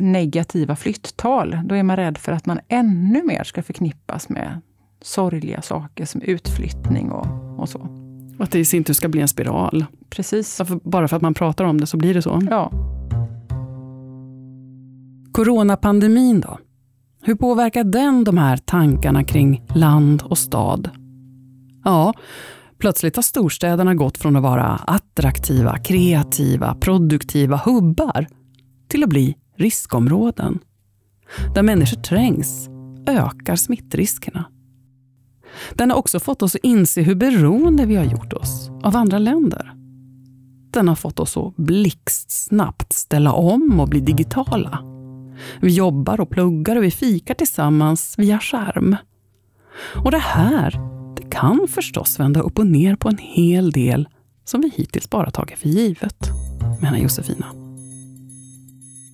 [0.00, 4.60] negativa flytttal, då är man rädd för att man ännu mer ska förknippas med
[5.02, 7.78] sorgliga saker som utflyttning och, och så.
[8.38, 9.84] Och att det i sin tur ska bli en spiral.
[10.10, 10.60] Precis.
[10.84, 12.40] Bara för att man pratar om det så blir det så.
[12.50, 12.72] Ja.
[15.32, 16.58] Coronapandemin då?
[17.22, 20.90] Hur påverkar den de här tankarna kring land och stad?
[21.84, 22.14] Ja,
[22.78, 28.26] plötsligt har storstäderna gått från att vara attraktiva, kreativa, produktiva hubbar
[28.92, 30.58] till att bli riskområden.
[31.54, 32.68] Där människor trängs
[33.06, 34.44] ökar smittriskerna.
[35.74, 39.18] Den har också fått oss att inse hur beroende vi har gjort oss av andra
[39.18, 39.72] länder.
[40.70, 44.78] Den har fått oss att blixtsnabbt ställa om och bli digitala.
[45.60, 48.96] Vi jobbar och pluggar och vi fikar tillsammans via skärm.
[50.04, 50.80] Och det här
[51.16, 54.08] det kan förstås vända upp och ner på en hel del
[54.44, 56.30] som vi hittills bara tagit för givet,
[56.80, 57.61] menar Josefina.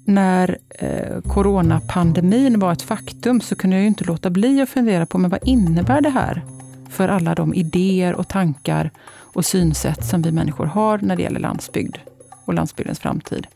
[0.08, 5.18] När eh, coronapandemin var ett faktum så kunde jag inte låta bli att fundera på
[5.18, 6.42] men vad innebär det här
[6.90, 11.40] för alla de idéer och tankar och synsätt som vi människor har när det gäller
[11.40, 11.96] landsbygd
[12.44, 13.46] och landsbygdens framtid.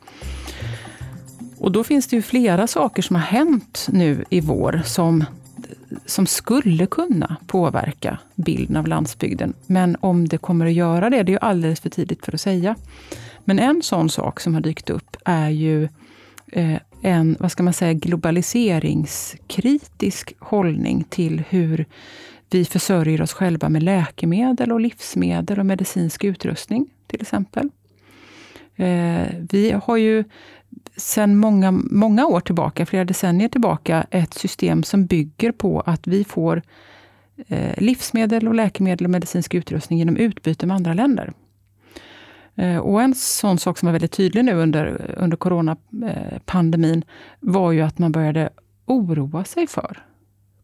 [1.59, 5.24] Och då finns det ju flera saker som har hänt nu i vår som,
[6.07, 9.53] som skulle kunna påverka bilden av landsbygden.
[9.66, 12.40] Men om det kommer att göra det, det är ju alldeles för tidigt för att
[12.40, 12.76] säga.
[13.44, 15.90] Men en sån sak som har dykt upp är ju eh,
[16.53, 21.86] Eh, en, vad ska man säga, globaliseringskritisk hållning till hur
[22.50, 27.68] vi försörjer oss själva med läkemedel och livsmedel och medicinsk utrustning till exempel.
[28.76, 30.24] Eh, vi har ju
[30.96, 36.24] sedan många, många år tillbaka, flera decennier tillbaka, ett system som bygger på att vi
[36.24, 36.62] får
[37.48, 41.32] eh, livsmedel, och läkemedel och medicinsk utrustning genom utbyte med andra länder.
[42.57, 47.05] Eh, och en sån sak som var väldigt tydlig nu under, under coronapandemin
[47.40, 48.50] var ju att man började
[48.86, 50.03] oroa sig för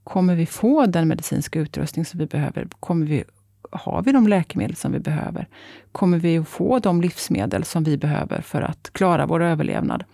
[0.09, 2.69] Kommer vi få den medicinska utrustning som vi behöver?
[2.81, 3.25] Kommer vi,
[3.71, 5.49] har vi de läkemedel som vi behöver?
[5.93, 10.05] Kommer vi att få de livsmedel som vi behöver för att klara vår överlevnad?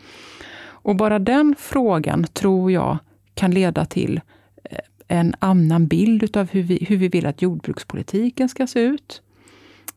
[0.67, 2.99] Och bara den frågan tror jag
[3.35, 4.21] kan leda till
[4.65, 9.23] eh, en annan bild av hur vi, hur vi vill att jordbrukspolitiken ska se ut.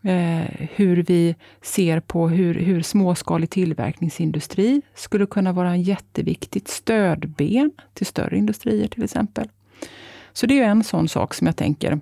[0.03, 7.71] Eh, hur vi ser på hur, hur småskalig tillverkningsindustri skulle kunna vara en jätteviktigt stödben
[7.93, 9.49] till större industrier till exempel.
[10.33, 11.99] Så det är en sån sak som jag tänker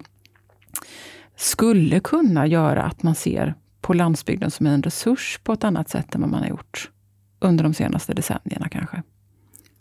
[1.36, 6.16] skulle kunna göra att man ser på landsbygden som en resurs på ett annat sätt
[6.16, 6.92] än vad man har gjort
[7.40, 9.04] under de senaste decennierna kanske.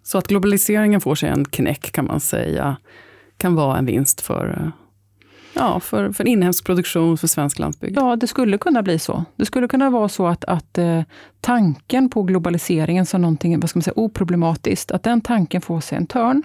[0.02, 2.76] Så att globaliseringen får sig en knäck kan man säga,
[3.36, 4.83] kan vara en vinst för eh,
[5.54, 7.96] Ja, för, för inhemsk produktion, för svensk landsbygd.
[7.96, 9.24] Ja, det skulle kunna bli så.
[9.36, 11.02] Det skulle kunna vara så att, att eh,
[11.40, 15.98] tanken på globaliseringen som någonting vad ska man säga, oproblematiskt, att den tanken får sig
[15.98, 16.42] en törn.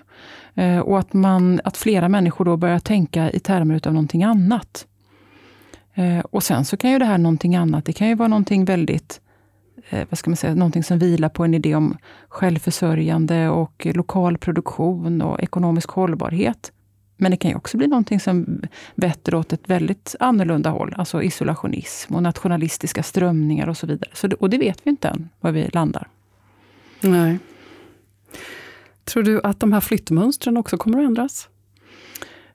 [0.56, 4.86] Eh, och att, man, att flera människor då börjar tänka i termer av någonting annat.
[5.94, 8.66] Eh, och sen så kan ju det här någonting annat, det kan ju vara någonting
[8.66, 9.22] väldigt
[9.90, 11.98] eh, vad ska man säga, någonting som vilar på en idé om
[12.30, 16.72] självförsörjande och lokal produktion och ekonomisk hållbarhet.
[17.22, 18.62] Men det kan ju också bli någonting som
[18.96, 20.94] vetter åt ett väldigt annorlunda håll.
[20.98, 24.10] Alltså isolationism och nationalistiska strömningar och så vidare.
[24.14, 26.08] Så, och det vet vi inte än, var vi landar.
[27.02, 27.40] Nej.
[29.04, 31.50] Tror du att de här flyttmönstren också kommer att ändras?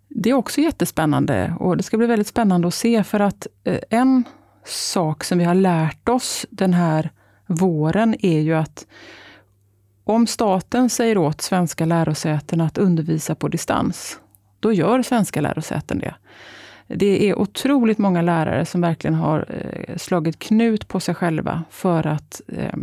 [0.09, 3.81] Det är också jättespännande och det ska bli väldigt spännande att se för att eh,
[3.91, 4.25] en
[4.65, 7.11] sak som vi har lärt oss den här
[7.47, 8.87] våren är ju att
[10.05, 14.21] om staten säger åt svenska lärosäten att undervisa på distans,
[14.65, 16.15] då gör svenska lärosäten det.
[16.87, 22.07] Det är otroligt många lärare som verkligen har eh, slagit knut på sig själva för
[22.07, 22.75] att eh,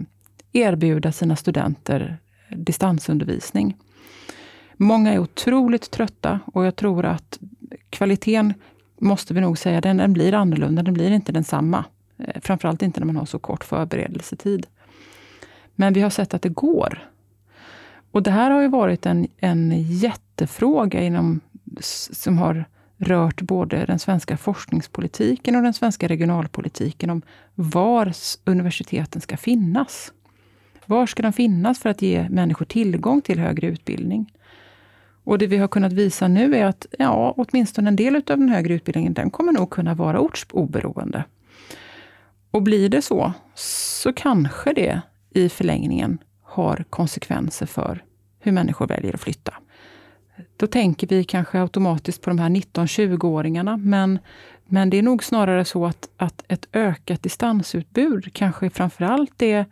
[0.51, 2.17] erbjuda sina studenter
[2.49, 3.77] eh, distansundervisning.
[4.77, 7.39] Många är otroligt trötta och jag tror att
[7.89, 8.53] kvaliteten,
[8.97, 10.83] måste vi nog säga, den, den blir annorlunda.
[10.83, 11.85] Den blir inte densamma.
[12.41, 14.67] Framförallt inte när man har så kort förberedelsetid.
[15.75, 17.11] Men vi har sett att det går.
[18.11, 21.41] Och det här har ju varit en, en jättefråga inom,
[22.11, 22.65] som har
[22.97, 27.21] rört både den svenska forskningspolitiken och den svenska regionalpolitiken om
[27.55, 28.13] var
[28.45, 30.13] universiteten ska finnas.
[30.85, 34.33] Var ska de finnas för att ge människor tillgång till högre utbildning?
[35.23, 38.49] Och det vi har kunnat visa nu är att ja, åtminstone en del av den
[38.49, 41.23] högre utbildningen, den kommer nog kunna vara ortsoberoende.
[42.51, 48.03] Och blir det så, så kanske det i förlängningen har konsekvenser för
[48.39, 49.53] hur människor väljer att flytta.
[50.57, 54.19] Då tänker vi kanske automatiskt på de här 19-20-åringarna, men,
[54.65, 59.65] men det är nog snarare så att, att ett ökat distansutbud kanske framförallt är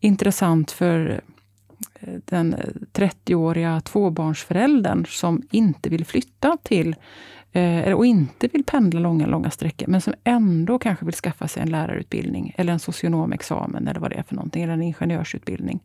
[0.00, 1.20] intressant för
[2.00, 2.56] eh, den
[2.92, 6.96] 30-åriga tvåbarnsföräldern som inte vill flytta till
[7.52, 11.62] eh, och inte vill pendla långa, långa sträckor, men som ändå kanske vill skaffa sig
[11.62, 15.80] en lärarutbildning eller en socionomexamen eller vad det är för någonting, eller en ingenjörsutbildning.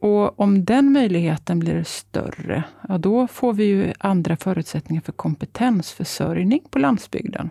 [0.00, 6.60] Och om den möjligheten blir större, ja då får vi ju andra förutsättningar för kompetensförsörjning
[6.70, 7.50] på landsbygden.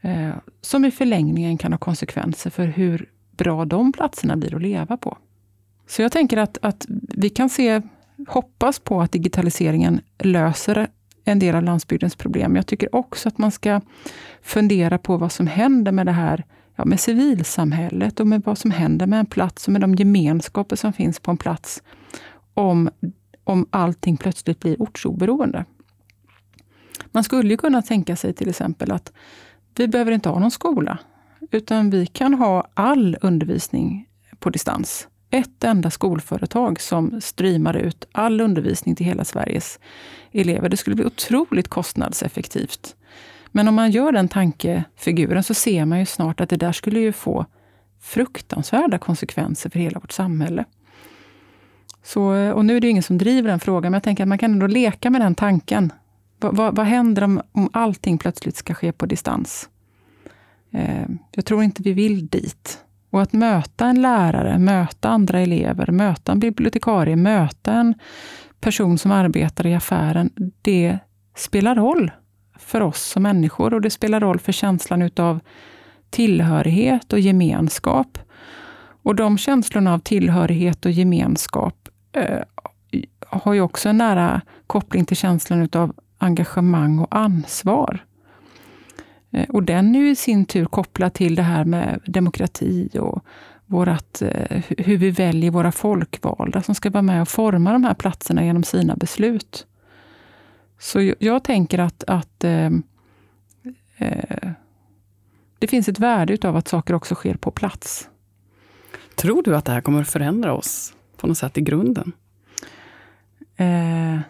[0.00, 0.30] Eh,
[0.60, 5.18] som i förlängningen kan ha konsekvenser för hur bra de platserna blir att leva på.
[5.86, 6.86] Så jag tänker att, att
[7.16, 7.82] vi kan se,
[8.28, 10.88] hoppas på att digitaliseringen löser
[11.24, 12.56] en del av landsbygdens problem.
[12.56, 13.80] Jag tycker också att man ska
[14.42, 16.44] fundera på vad som händer med det här
[16.78, 20.76] ja, med civilsamhället och med vad som händer med en plats och med de gemenskaper
[20.76, 21.82] som finns på en plats
[22.54, 22.90] om,
[23.44, 25.64] om allting plötsligt blir ortsoberoende.
[27.12, 29.12] Man skulle ju kunna tänka sig till exempel att
[29.76, 30.98] vi behöver inte ha någon skola,
[31.50, 34.08] utan vi kan ha all undervisning
[34.38, 35.08] på distans.
[35.30, 39.80] Ett enda skolföretag som streamar ut all undervisning till hela Sveriges
[40.32, 40.68] elever.
[40.68, 42.96] Det skulle bli otroligt kostnadseffektivt.
[43.52, 47.00] Men om man gör den tankefiguren så ser man ju snart att det där skulle
[47.00, 47.46] ju få
[48.00, 50.64] fruktansvärda konsekvenser för hela vårt samhälle.
[52.02, 54.38] Så, och nu är det ingen som driver den frågan, men jag tänker att man
[54.38, 55.92] kan ändå leka med den tanken.
[56.40, 59.68] Va, va, vad händer om, om allting plötsligt ska ske på distans?
[60.72, 62.84] Eh, jag tror inte vi vill dit.
[63.10, 67.94] Och att möta en lärare, möta andra elever, möta en bibliotekarie, möta en
[68.60, 70.30] person som arbetar i affären,
[70.62, 70.98] det
[71.36, 72.10] spelar roll
[72.68, 75.40] för oss som människor och det spelar roll för känslan utav
[76.10, 78.18] tillhörighet och gemenskap.
[79.02, 82.40] Och de känslorna av tillhörighet och gemenskap eh,
[83.26, 88.04] har ju också en nära koppling till känslan utav engagemang och ansvar.
[89.30, 93.24] Eh, och den är ju i sin tur kopplad till det här med demokrati och
[93.66, 97.94] vårat, eh, hur vi väljer våra folkvalda som ska vara med och forma de här
[97.94, 99.66] platserna genom sina beslut.
[100.78, 102.70] Så jag, jag tänker att, att eh,
[103.96, 104.50] eh,
[105.58, 108.08] det finns ett värde utav att saker också sker på plats.
[109.14, 112.12] Tror du att det här kommer att förändra oss på något sätt i grunden?
[113.56, 114.20] Eh,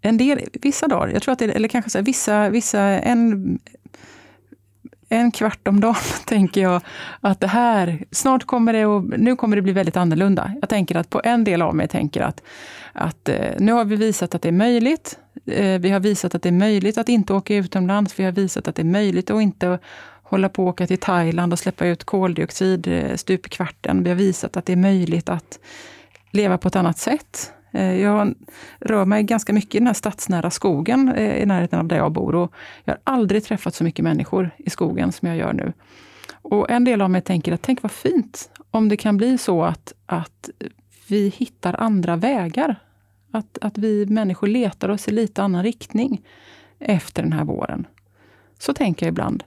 [0.00, 3.58] en del, vissa dagar, jag tror att det, eller kanske så här, vissa, vissa, en,
[5.12, 5.94] en kvart om dagen
[6.26, 6.82] tänker jag
[7.20, 10.52] att det här, snart kommer det och nu kommer det bli väldigt annorlunda.
[10.60, 12.42] Jag tänker att på en del av mig tänker att,
[12.92, 15.18] att eh, nu har vi visat att det är möjligt.
[15.46, 18.18] Eh, vi har visat att det är möjligt att inte åka utomlands.
[18.18, 19.78] Vi har visat att det är möjligt att inte
[20.22, 24.02] hålla på att åka till Thailand och släppa ut koldioxid eh, stup i kvarten.
[24.02, 25.58] Vi har visat att det är möjligt att
[26.30, 27.52] leva på ett annat sätt.
[27.72, 28.34] Eh, jag
[28.80, 32.12] rör mig ganska mycket i den här stadsnära skogen eh, i närheten av där jag
[32.12, 32.34] bor.
[32.34, 32.52] Och
[32.84, 35.72] jag har aldrig träffat så mycket människor i skogen som jag gör nu.
[36.42, 39.64] Och en del av mig tänker att tänk vad fint om det kan bli så
[39.64, 40.50] att, att
[41.08, 42.76] vi hittar andra vägar.
[43.30, 46.22] Att, att vi människor letar oss i lite annan riktning
[46.78, 47.86] efter den här våren.
[48.58, 49.44] Så tänker jag ibland.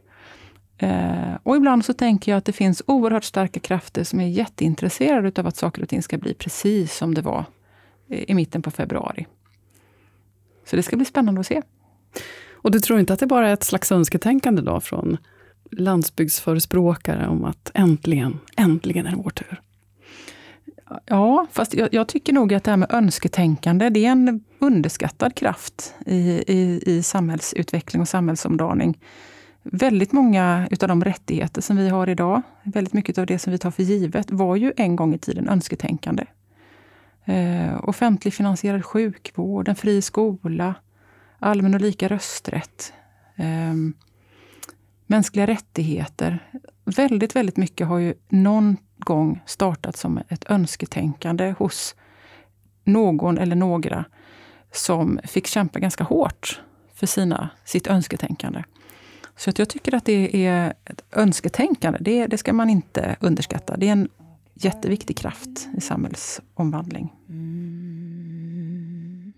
[0.78, 5.41] Eh, och ibland så tänker jag att det finns oerhört starka krafter som är jätteintresserade
[5.41, 7.45] av att saker och ting ska bli precis som det var
[8.10, 9.28] i mitten på februari.
[10.66, 11.62] Så det ska bli spännande att se.
[12.51, 15.18] Och du tror inte att det bara är ett slags önsketänkande då från
[15.72, 19.62] landsbygdsförespråkare om att äntligen, äntligen är det vår tur?
[21.06, 25.36] Ja, fast jag, jag, tycker nog att det här med önsketänkande, det är en underskattad
[25.36, 28.99] kraft i, i, i samhällsutveckling och samhällsomdaning.
[29.64, 33.58] Väldigt många utav de rättigheter som vi har idag, väldigt mycket av det som vi
[33.58, 36.26] tar för givet, var ju en gång i tiden önsketänkande.
[37.26, 40.76] Eh, offentligfinansierad sjukvård, en fri skola,
[41.39, 42.93] allmän och lika rösträtt,
[43.36, 43.73] eh,
[45.05, 46.51] mänskliga rättigheter.
[46.84, 51.95] Väldigt, väldigt mycket har ju någon gång startat som ett önsketänkande hos
[52.84, 54.05] någon eller några
[54.71, 56.61] som fick kämpa ganska hårt
[56.93, 58.63] för sina, sitt önsketänkande.
[59.36, 63.78] Så att jag tycker att det är ett önsketänkande, det, det ska man inte underskatta.
[63.78, 64.09] Det är en
[64.56, 67.14] jätteviktig kraft i samhällsomvandling.
[67.30, 69.34] Mm.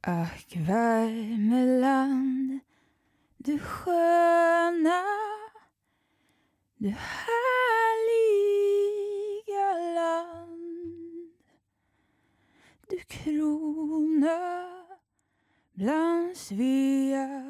[0.00, 2.60] Ack Värmeland,
[3.36, 5.02] du sköna,
[6.76, 7.34] du härliga
[9.94, 11.32] land.
[12.88, 14.68] du krona
[15.72, 17.42] bland Svea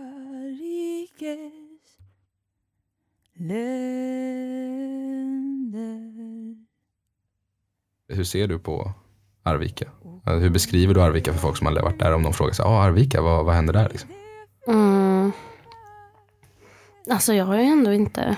[0.58, 1.98] rikes
[3.34, 5.31] län.
[8.12, 8.92] Hur ser du på
[9.42, 9.84] Arvika?
[10.26, 12.14] Eh, hur beskriver du Arvika för folk som aldrig varit där?
[12.14, 13.88] Om de frågar sig, ah, Arvika, vad, vad händer där?
[13.88, 14.10] Liksom?
[14.68, 15.32] Mm.
[17.10, 18.36] Alltså jag har ju ändå inte...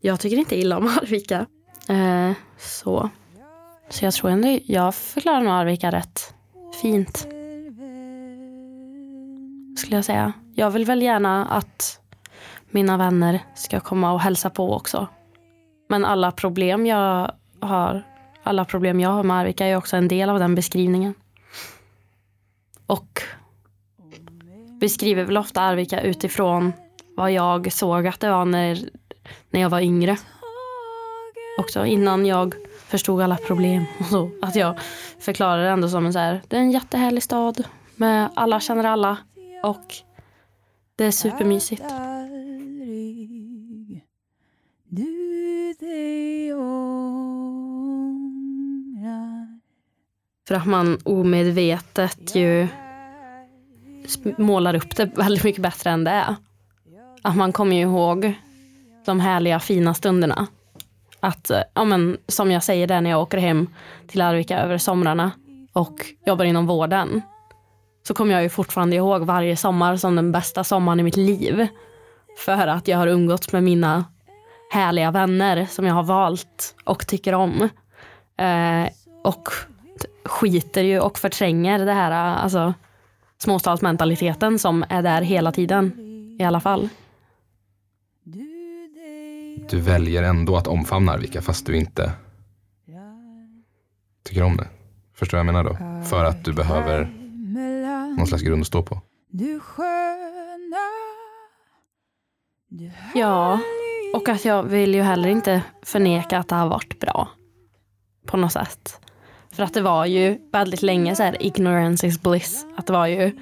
[0.00, 1.46] Jag tycker inte illa om Arvika.
[1.88, 3.10] Eh, så.
[3.88, 6.34] Så jag tror ändå jag förklarar nog Arvika rätt
[6.82, 7.18] fint.
[9.78, 10.32] Skulle jag säga.
[10.54, 12.00] Jag vill väl gärna att
[12.70, 15.08] mina vänner ska komma och hälsa på också.
[15.88, 18.02] Men alla problem jag har,
[18.50, 21.14] alla problem jag har med Arvika är också en del av den beskrivningen.
[22.86, 23.22] Och
[24.80, 26.72] beskriver väl ofta Arvika utifrån
[27.16, 28.78] vad jag såg att det var när,
[29.50, 30.16] när jag var yngre.
[31.58, 32.54] Också innan jag
[32.86, 33.84] förstod alla problem.
[33.98, 34.30] Och så.
[34.42, 34.78] Att jag
[35.18, 37.64] förklarar det ändå som en så här, det är en jättehärlig stad.
[37.96, 39.16] Med alla känner alla.
[39.62, 39.94] Och
[40.96, 41.82] det är supermysigt.
[44.84, 46.99] Du dig och
[50.50, 52.68] För att man omedvetet ju
[54.38, 56.36] målar upp det väldigt mycket bättre än det är.
[57.22, 58.34] Att man kommer ju ihåg
[59.04, 60.46] de härliga fina stunderna.
[61.20, 63.66] Att, eh, ja men, som jag säger där när jag åker hem
[64.06, 65.30] till Arvika över somrarna
[65.72, 65.94] och
[66.26, 67.22] jobbar inom vården.
[68.08, 71.66] Så kommer jag ju fortfarande ihåg varje sommar som den bästa sommaren i mitt liv.
[72.38, 74.04] För att jag har umgåtts med mina
[74.72, 77.68] härliga vänner som jag har valt och tycker om.
[78.36, 78.88] Eh,
[79.24, 79.48] och
[80.24, 82.74] skiter ju och förtränger det här alltså,
[83.38, 85.92] småstadsmentaliteten som är där hela tiden.
[86.40, 86.88] I alla fall.
[89.70, 92.12] Du väljer ändå att omfamna Arvika fast du inte
[94.22, 94.68] tycker om det.
[95.14, 96.04] Förstår vad jag menar då?
[96.08, 97.04] För att du behöver
[98.16, 99.00] någon slags grund att stå på.
[103.14, 103.60] Ja,
[104.14, 107.28] och att jag vill ju heller inte förneka att det har varit bra.
[108.26, 109.00] På något sätt.
[109.52, 112.66] För att det var ju väldigt länge så här ignorance is bliss.
[112.76, 113.32] Att det var ju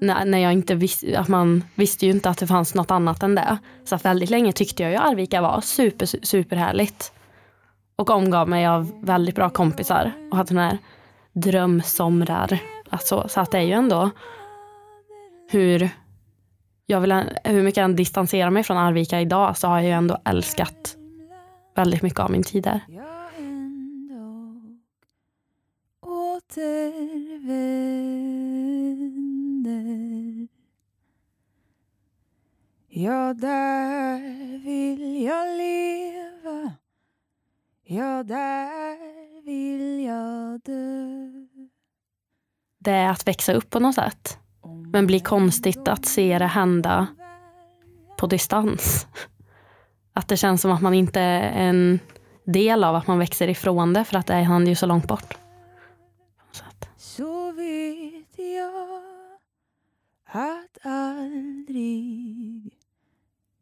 [0.00, 3.22] när, när jag inte visste, att man visste ju inte att det fanns något annat
[3.22, 3.58] än det.
[3.84, 7.12] Så att väldigt länge tyckte jag ju Arvika var super, superhärligt.
[7.96, 10.78] Och omgav mig av väldigt bra kompisar och hade sådana här
[11.32, 12.58] drömsomrar.
[12.90, 14.10] Alltså, så att det är ju ändå
[15.50, 15.90] hur
[16.86, 17.12] jag vill,
[17.44, 20.96] hur mycket jag än distanserar mig från Arvika idag så har jag ju ändå älskat
[21.76, 22.80] väldigt mycket av min tid där.
[22.88, 23.06] jag
[23.38, 24.56] ändå
[26.46, 27.66] återvänder.
[32.88, 36.72] Ja, där vill jag leva.
[37.84, 38.96] Ja, där
[39.44, 41.30] vill jag dö.
[42.78, 44.38] Det är att växa upp på något sätt.
[44.92, 47.06] Men blir konstigt att se det hända
[48.18, 49.06] på distans.
[50.12, 52.00] Att det känns som att man inte är en
[52.44, 55.45] del av att man växer ifrån det för att det händer ju så långt bort.
[60.82, 62.72] Aldrig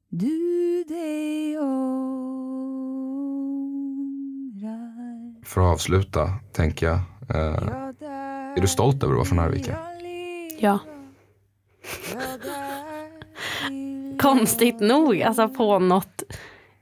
[0.08, 1.94] du dig ångrar.
[5.44, 6.98] För att avsluta, tänker jag.
[7.28, 7.68] Eh,
[8.56, 9.78] är du stolt över att vara från Arvika?
[10.58, 10.78] ja.
[14.20, 16.22] Konstigt nog, alltså på något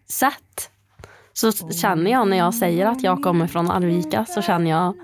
[0.08, 0.70] sätt.
[1.32, 4.94] Så känner jag när jag säger att jag kommer från Arvika så känner jag,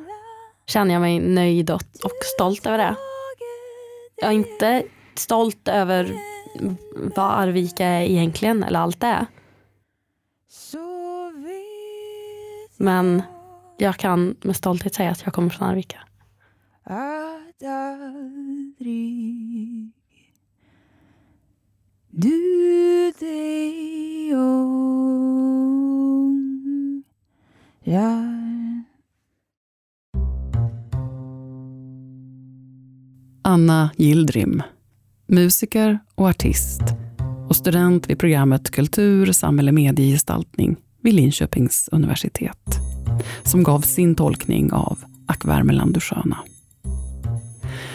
[0.67, 2.97] känner jag mig nöjd och, och stolt över det.
[4.17, 4.83] Jag är inte
[5.19, 6.13] stolt över
[7.17, 9.27] vad Arvika är egentligen eller allt det är.
[12.77, 13.23] Men
[13.79, 15.99] jag kan med stolthet säga att jag kommer från Arvika.
[16.85, 19.09] att aldrig
[22.11, 24.89] du dig ångrar.
[33.43, 34.63] Anna Gildrim,
[35.29, 36.81] musiker och artist
[37.49, 42.79] och student vid programmet Kultur, samhälle, mediegestaltning vid Linköpings universitet
[43.45, 46.39] som gav sin tolkning av Ack Värmeland du sköna.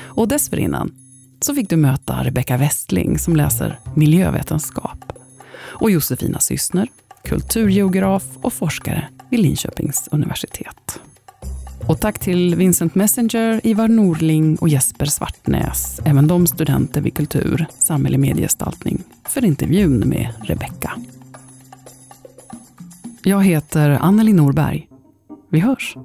[0.03, 0.91] Och dessförinnan
[1.41, 5.13] så fick du möta Rebecka Westling som läser miljövetenskap
[5.55, 6.87] och Josefina Syssner,
[7.23, 10.99] kulturgeograf och forskare vid Linköpings universitet.
[11.87, 17.65] Och tack till Vincent Messenger, Ivar Norling och Jesper Svartnäs, även de studenter vid kultur,
[17.77, 20.91] samhälle, mediestaltning för intervjun med Rebecka.
[23.23, 24.87] Jag heter Anneli Norberg.
[25.49, 25.95] Vi hörs!